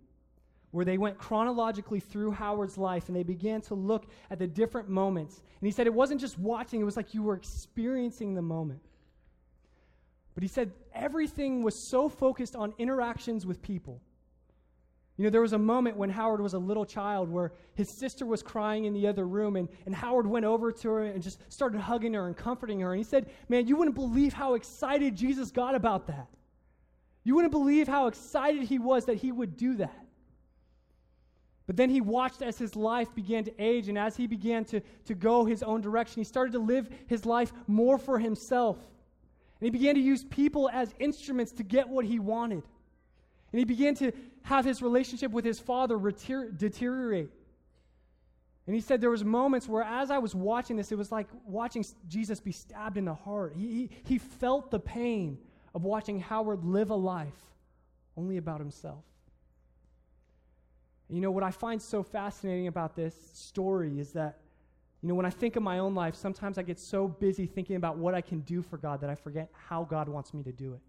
where 0.71 0.85
they 0.85 0.99
went 0.99 1.19
chronologically 1.19 1.99
through 1.99 2.31
Howard's 2.31 2.79
life 2.79 3.09
and 3.09 3.17
they 3.17 3.25
began 3.25 3.61
to 3.63 3.75
look 3.75 4.07
at 4.31 4.39
the 4.39 4.47
different 4.47 4.89
moments. 4.89 5.43
And 5.61 5.67
he 5.67 5.73
said 5.73 5.89
it 5.89 5.95
wasn't 5.95 6.21
just 6.21 6.39
watching, 6.39 6.81
it 6.81 6.85
was 6.85 6.97
like 6.97 7.13
you 7.13 7.25
were 7.25 7.35
experiencing 7.35 8.35
the 8.35 8.43
moment. 8.43 8.83
But 10.39 10.45
he 10.45 10.49
said 10.49 10.71
everything 10.95 11.65
was 11.65 11.75
so 11.75 12.09
focused 12.09 12.55
on 12.55 12.73
interactions 12.79 13.45
with 13.45 13.61
people. 13.61 14.01
You 15.17 15.25
know, 15.25 15.31
there 15.31 15.41
was 15.41 15.53
a 15.53 15.59
moment 15.59 15.97
when 15.97 16.11
Howard 16.11 16.41
was 16.41 16.55
a 16.55 16.61
little 16.61 16.87
child 16.87 17.29
where 17.29 17.51
his 17.75 17.91
sister 17.91 18.25
was 18.25 18.41
crying 18.41 18.85
in 18.85 18.95
the 18.95 19.09
other 19.09 19.27
room, 19.27 19.57
and, 19.57 19.69
and 19.85 19.93
Howard 19.93 20.29
went 20.29 20.45
over 20.45 20.71
to 20.71 20.91
her 20.91 21.05
and 21.07 21.21
just 21.21 21.41
started 21.53 21.81
hugging 21.81 22.15
her 22.15 22.29
and 22.29 22.37
comforting 22.37 22.79
her. 22.79 22.93
And 22.93 22.99
he 22.99 23.03
said, 23.03 23.29
Man, 23.49 23.67
you 23.67 23.75
wouldn't 23.75 23.97
believe 23.97 24.33
how 24.33 24.55
excited 24.55 25.17
Jesus 25.17 25.51
got 25.51 25.75
about 25.75 26.07
that. 26.07 26.29
You 27.25 27.35
wouldn't 27.35 27.51
believe 27.51 27.89
how 27.89 28.07
excited 28.07 28.63
he 28.63 28.79
was 28.79 29.07
that 29.07 29.17
he 29.17 29.33
would 29.33 29.57
do 29.57 29.75
that. 29.79 30.07
But 31.67 31.77
then 31.77 31.91
he 31.91 32.01
watched 32.01 32.43
as 32.43 32.59
his 32.59 32.77
life 32.77 33.13
began 33.13 33.43
to 33.43 33.53
age, 33.59 33.89
and 33.89 33.99
as 33.99 34.17
he 34.17 34.29
began 34.29 34.65
to, 34.67 34.83
to 35.07 35.15
go 35.17 35.45
his 35.45 35.65
own 35.65 35.81
direction, 35.81 36.21
he 36.21 36.25
started 36.25 36.53
to 36.53 36.61
live 36.61 36.89
his 37.09 37.27
life 37.27 37.53
more 37.67 37.99
for 37.99 38.21
himself. 38.21 38.79
And 39.61 39.67
he 39.67 39.71
began 39.71 39.95
to 39.97 40.01
use 40.01 40.25
people 40.25 40.69
as 40.73 40.95
instruments 40.99 41.53
to 41.53 41.63
get 41.63 41.89
what 41.89 42.05
he 42.05 42.19
wanted. 42.19 42.63
And 43.53 43.59
he 43.59 43.65
began 43.65 43.95
to 43.97 44.13
have 44.43 44.65
his 44.65 44.83
relationship 44.83 45.33
with 45.33 45.45
his 45.45 45.59
father 45.59 45.99
deteriorate. 45.99 47.31
And 48.67 48.75
he 48.75 48.81
said 48.83 49.01
there 49.01 49.11
was 49.11 49.25
moments 49.25 49.67
where 49.67 49.83
as 49.83 50.11
I 50.11 50.19
was 50.19 50.35
watching 50.35 50.77
this, 50.77 50.93
it 50.93 50.99
was 50.99 51.11
like 51.11 51.27
watching 51.47 51.85
Jesus 52.07 52.39
be 52.39 52.53
stabbed 52.53 52.99
in 52.99 53.07
the 53.07 53.15
heart. 53.15 53.55
He, 53.57 53.67
he, 53.67 53.91
he 54.05 54.19
felt 54.19 54.71
the 54.71 54.79
pain 54.79 55.39
of 55.75 55.85
watching 55.85 56.21
Howard 56.21 56.65
live 56.65 56.91
a 56.91 56.95
life 56.95 57.33
only 58.17 58.37
about 58.37 58.61
himself. 58.61 59.05
And 61.09 61.17
you 61.17 61.23
know, 61.23 61.31
what 61.31 61.43
I 61.43 61.51
find 61.51 61.81
so 61.81 62.03
fascinating 62.03 62.67
about 62.67 62.95
this 62.95 63.15
story 63.33 63.99
is 63.99 64.13
that 64.13 64.39
you 65.03 65.09
know, 65.09 65.15
when 65.15 65.27
I 65.27 65.31
think 65.31 65.57
of 65.57 65.63
my 65.63 65.79
own 65.79 65.95
life, 65.95 66.15
sometimes 66.17 66.59
I 66.59 66.63
get 66.63 66.79
so 66.79 67.07
busy 67.07 67.47
thinking 67.47 67.77
about 67.77 67.99
what 67.99 68.15
I 68.15 68.21
can 68.21 68.41
do 68.41 68.63
for 68.63 68.77
God 68.77 69.01
that 69.01 69.11
I 69.11 69.15
forget 69.15 69.49
how 69.53 69.85
God 69.85 70.09
wants 70.09 70.35
me 70.35 70.43
to 70.43 70.53
do 70.53 70.75
it. 70.75 70.81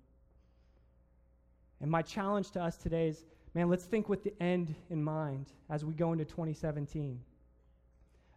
And 1.82 1.92
my 1.92 2.02
challenge 2.02 2.52
to 2.52 2.62
us 2.62 2.76
today 2.76 3.08
is 3.08 3.26
man, 3.56 3.70
let's 3.70 3.86
think 3.86 4.10
with 4.10 4.24
the 4.24 4.34
end 4.42 4.76
in 4.90 5.04
mind 5.04 5.48
as 5.70 5.84
we 5.84 5.94
go 5.94 6.12
into 6.12 6.26
2017. 6.26 7.20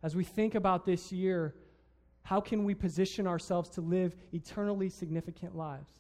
As 0.03 0.17
we 0.17 0.25
think 0.25 0.55
about 0.55 0.85
this 0.85 1.13
year, 1.13 1.55
how 2.23 2.41
can 2.41 2.65
we 2.65 2.75
position 2.75 3.27
ourselves 3.27 3.69
to 3.71 3.81
live 3.81 4.17
eternally 4.33 4.89
significant 4.89 5.57
lives? 5.57 5.93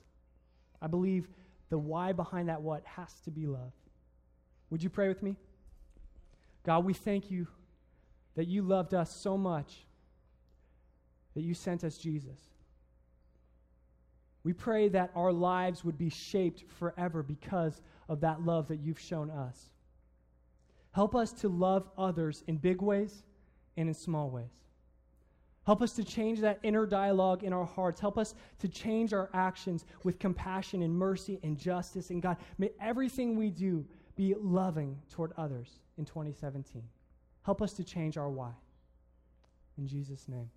I 0.81 0.87
believe 0.87 1.29
the 1.69 1.79
why 1.79 2.13
behind 2.13 2.49
that 2.49 2.61
what 2.61 2.85
has 2.85 3.21
to 3.25 3.31
be 3.31 3.47
love. 3.47 3.73
Would 4.71 4.83
you 4.83 4.91
pray 4.91 5.09
with 5.09 5.23
me? 5.23 5.37
God, 6.65 6.85
we 6.85 6.95
thank 6.95 7.31
you 7.31 7.47
that 8.35 8.49
you 8.49 8.62
loved 8.62 8.95
us 8.95 9.14
so 9.14 9.37
much 9.37 9.87
that 11.35 11.42
you 11.42 11.55
sent 11.55 11.85
us 11.85 11.99
Jesus. 11.99 12.38
We 14.45 14.53
pray 14.53 14.88
that 14.88 15.11
our 15.14 15.33
lives 15.33 15.85
would 15.85 15.99
be 15.99 16.11
shaped 16.11 16.64
forever 16.79 17.23
because 17.23 17.81
of 18.09 18.21
that 18.21 18.42
love 18.42 18.68
that 18.68 18.81
you've 18.81 18.99
shown 18.99 19.31
us. 19.31 19.71
Help 20.92 21.14
us 21.14 21.33
to 21.33 21.49
love 21.49 21.88
others 21.97 22.42
in 22.49 22.57
big 22.57 22.83
ways 22.83 23.23
and 23.77 23.88
in 23.88 23.95
small 23.95 24.31
ways. 24.31 24.51
Help 25.64 25.81
us 25.81 25.92
to 25.92 26.03
change 26.03 26.40
that 26.40 26.59
inner 26.64 26.87
dialogue 26.87 27.45
in 27.45 27.53
our 27.53 27.64
hearts. 27.64 28.01
Help 28.01 28.18
us 28.18 28.35
to 28.59 28.68
change 28.68 29.12
our 29.12 29.31
actions 29.33 29.85
with 30.03 30.18
compassion 30.18 30.83
and 30.83 30.92
mercy 30.92 31.38
and 31.45 31.57
justice. 31.57 32.11
And 32.11 32.21
God, 32.21 32.37
may 32.59 32.73
everything 32.81 33.37
we 33.37 33.51
do 33.51 33.87
be 34.16 34.35
loving 34.38 34.99
toward 35.09 35.33
others 35.38 35.79
in 35.99 36.05
2017. 36.05 36.83
Help 37.43 37.61
us 37.61 37.73
to 37.75 37.85
change 37.85 38.17
our 38.17 38.31
why. 38.31 38.53
In 39.79 39.87
Jesus' 39.87 40.29
name. 40.29 40.51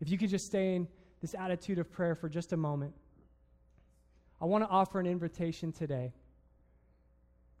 If 0.00 0.08
you 0.08 0.18
could 0.18 0.30
just 0.30 0.46
stay 0.46 0.76
in 0.76 0.88
this 1.20 1.34
attitude 1.34 1.78
of 1.78 1.90
prayer 1.90 2.14
for 2.14 2.28
just 2.28 2.52
a 2.52 2.56
moment, 2.56 2.94
I 4.40 4.44
want 4.44 4.64
to 4.64 4.68
offer 4.68 5.00
an 5.00 5.06
invitation 5.06 5.72
today 5.72 6.12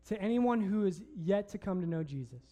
to 0.06 0.20
anyone 0.20 0.60
who 0.60 0.86
is 0.86 1.02
yet 1.16 1.48
to 1.50 1.58
come 1.58 1.80
to 1.80 1.86
know 1.86 2.02
Jesus. 2.02 2.42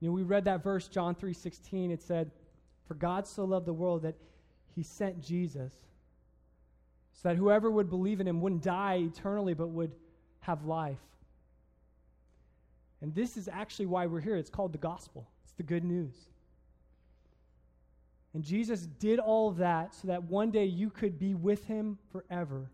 You 0.00 0.08
know, 0.08 0.12
we 0.12 0.22
read 0.22 0.44
that 0.46 0.62
verse, 0.62 0.88
John 0.88 1.14
3:16. 1.14 1.90
It 1.90 2.00
said, 2.00 2.32
"For 2.84 2.94
God 2.94 3.26
so 3.26 3.44
loved 3.44 3.66
the 3.66 3.74
world 3.74 4.02
that 4.02 4.16
he 4.74 4.82
sent 4.82 5.20
Jesus, 5.20 5.74
so 7.12 7.28
that 7.28 7.36
whoever 7.36 7.70
would 7.70 7.90
believe 7.90 8.20
in 8.20 8.26
him 8.26 8.40
wouldn't 8.40 8.62
die 8.62 8.96
eternally, 8.96 9.52
but 9.52 9.68
would 9.68 9.94
have 10.40 10.64
life." 10.64 11.09
And 13.02 13.14
this 13.14 13.36
is 13.36 13.48
actually 13.48 13.86
why 13.86 14.06
we're 14.06 14.20
here. 14.20 14.36
It's 14.36 14.50
called 14.50 14.72
the 14.72 14.78
gospel. 14.78 15.28
It's 15.44 15.54
the 15.54 15.62
good 15.62 15.84
news. 15.84 16.14
And 18.34 18.44
Jesus 18.44 18.86
did 18.98 19.18
all 19.18 19.50
that 19.52 19.94
so 19.94 20.08
that 20.08 20.22
one 20.24 20.50
day 20.50 20.64
you 20.64 20.90
could 20.90 21.18
be 21.18 21.34
with 21.34 21.64
him 21.64 21.98
forever. 22.12 22.70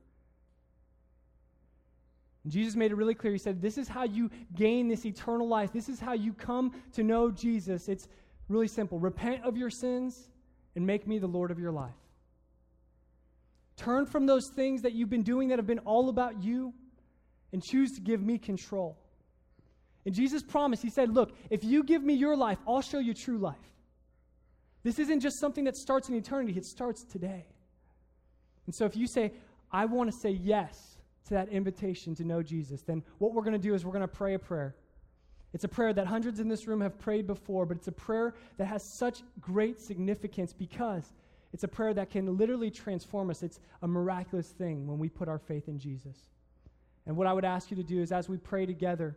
And 2.44 2.52
Jesus 2.52 2.76
made 2.76 2.90
it 2.90 2.96
really 2.96 3.14
clear. 3.14 3.32
He 3.32 3.38
said, 3.38 3.62
This 3.62 3.78
is 3.78 3.88
how 3.88 4.04
you 4.04 4.30
gain 4.54 4.88
this 4.88 5.06
eternal 5.06 5.48
life. 5.48 5.72
This 5.72 5.88
is 5.88 5.98
how 5.98 6.12
you 6.12 6.32
come 6.32 6.72
to 6.92 7.02
know 7.02 7.30
Jesus. 7.30 7.88
It's 7.88 8.06
really 8.48 8.68
simple 8.68 8.98
repent 8.98 9.44
of 9.44 9.56
your 9.56 9.70
sins 9.70 10.28
and 10.74 10.86
make 10.86 11.06
me 11.06 11.18
the 11.18 11.26
Lord 11.26 11.50
of 11.50 11.58
your 11.58 11.72
life. 11.72 11.94
Turn 13.76 14.06
from 14.06 14.26
those 14.26 14.48
things 14.54 14.82
that 14.82 14.92
you've 14.92 15.10
been 15.10 15.22
doing 15.22 15.48
that 15.48 15.58
have 15.58 15.66
been 15.66 15.80
all 15.80 16.08
about 16.08 16.42
you 16.42 16.72
and 17.52 17.62
choose 17.62 17.92
to 17.92 18.00
give 18.00 18.22
me 18.22 18.38
control. 18.38 18.96
And 20.06 20.14
Jesus 20.14 20.42
promised, 20.42 20.82
He 20.82 20.90
said, 20.90 21.12
Look, 21.12 21.36
if 21.50 21.64
you 21.64 21.82
give 21.82 22.02
me 22.02 22.14
your 22.14 22.36
life, 22.36 22.58
I'll 22.66 22.80
show 22.80 23.00
you 23.00 23.12
true 23.12 23.38
life. 23.38 23.56
This 24.84 25.00
isn't 25.00 25.20
just 25.20 25.40
something 25.40 25.64
that 25.64 25.76
starts 25.76 26.08
in 26.08 26.14
eternity, 26.14 26.56
it 26.56 26.64
starts 26.64 27.04
today. 27.04 27.44
And 28.66 28.74
so 28.74 28.84
if 28.84 28.96
you 28.96 29.08
say, 29.08 29.32
I 29.70 29.84
want 29.84 30.10
to 30.10 30.16
say 30.16 30.30
yes 30.30 30.96
to 31.26 31.34
that 31.34 31.48
invitation 31.48 32.14
to 32.14 32.24
know 32.24 32.42
Jesus, 32.42 32.82
then 32.82 33.02
what 33.18 33.34
we're 33.34 33.42
going 33.42 33.52
to 33.52 33.58
do 33.58 33.74
is 33.74 33.84
we're 33.84 33.92
going 33.92 34.02
to 34.02 34.08
pray 34.08 34.34
a 34.34 34.38
prayer. 34.38 34.76
It's 35.52 35.64
a 35.64 35.68
prayer 35.68 35.92
that 35.92 36.06
hundreds 36.06 36.38
in 36.38 36.48
this 36.48 36.66
room 36.66 36.80
have 36.80 36.98
prayed 36.98 37.26
before, 37.26 37.66
but 37.66 37.76
it's 37.76 37.88
a 37.88 37.92
prayer 37.92 38.34
that 38.58 38.66
has 38.66 38.84
such 38.98 39.22
great 39.40 39.80
significance 39.80 40.52
because 40.52 41.12
it's 41.52 41.64
a 41.64 41.68
prayer 41.68 41.94
that 41.94 42.10
can 42.10 42.36
literally 42.36 42.70
transform 42.70 43.30
us. 43.30 43.42
It's 43.42 43.58
a 43.82 43.88
miraculous 43.88 44.50
thing 44.50 44.86
when 44.86 44.98
we 44.98 45.08
put 45.08 45.28
our 45.28 45.38
faith 45.38 45.68
in 45.68 45.78
Jesus. 45.78 46.16
And 47.06 47.16
what 47.16 47.26
I 47.26 47.32
would 47.32 47.44
ask 47.44 47.70
you 47.70 47.76
to 47.76 47.82
do 47.82 48.02
is 48.02 48.12
as 48.12 48.28
we 48.28 48.36
pray 48.36 48.66
together, 48.66 49.16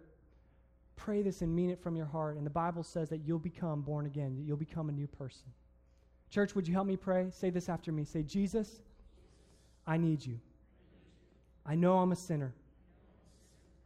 pray 0.99 1.21
this 1.21 1.41
and 1.41 1.55
mean 1.55 1.69
it 1.69 1.79
from 1.81 1.95
your 1.95 2.05
heart. 2.05 2.35
And 2.35 2.45
the 2.45 2.51
Bible 2.51 2.83
says 2.83 3.09
that 3.09 3.19
you'll 3.25 3.39
become 3.39 3.81
born 3.81 4.05
again, 4.05 4.35
that 4.35 4.43
you'll 4.43 4.57
become 4.57 4.89
a 4.89 4.91
new 4.91 5.07
person. 5.07 5.45
Church, 6.29 6.53
would 6.55 6.67
you 6.67 6.73
help 6.73 6.85
me 6.85 6.97
pray? 6.97 7.27
Say 7.31 7.49
this 7.49 7.69
after 7.69 7.91
me. 7.91 8.03
Say, 8.03 8.21
Jesus, 8.21 8.81
I 9.87 9.97
need 9.97 10.25
you. 10.25 10.39
I 11.65 11.75
know 11.75 11.97
I'm 11.99 12.11
a 12.11 12.15
sinner. 12.15 12.53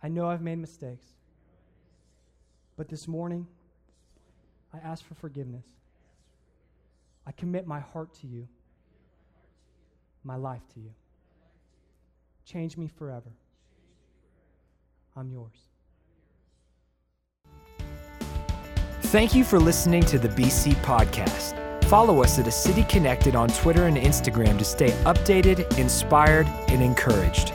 I 0.01 0.09
know 0.09 0.27
I've 0.27 0.41
made 0.41 0.57
mistakes. 0.57 1.07
But 2.75 2.89
this 2.89 3.07
morning, 3.07 3.47
I 4.73 4.77
ask 4.79 5.05
for 5.05 5.13
forgiveness. 5.13 5.65
I 7.25 7.31
commit 7.31 7.67
my 7.67 7.79
heart 7.79 8.13
to 8.15 8.27
you, 8.27 8.47
my 10.23 10.35
life 10.35 10.67
to 10.73 10.79
you. 10.79 10.91
Change 12.45 12.75
me 12.75 12.87
forever. 12.87 13.31
I'm 15.15 15.29
yours. 15.29 15.72
Thank 19.13 19.35
you 19.35 19.43
for 19.43 19.59
listening 19.59 20.01
to 20.05 20.17
the 20.17 20.27
BC 20.27 20.73
Podcast. 20.77 21.53
Follow 21.83 22.23
us 22.23 22.39
at 22.39 22.47
A 22.47 22.51
City 22.51 22.83
Connected 22.85 23.35
on 23.35 23.47
Twitter 23.47 23.85
and 23.85 23.95
Instagram 23.95 24.57
to 24.57 24.65
stay 24.65 24.89
updated, 25.03 25.77
inspired, 25.77 26.47
and 26.69 26.81
encouraged. 26.81 27.53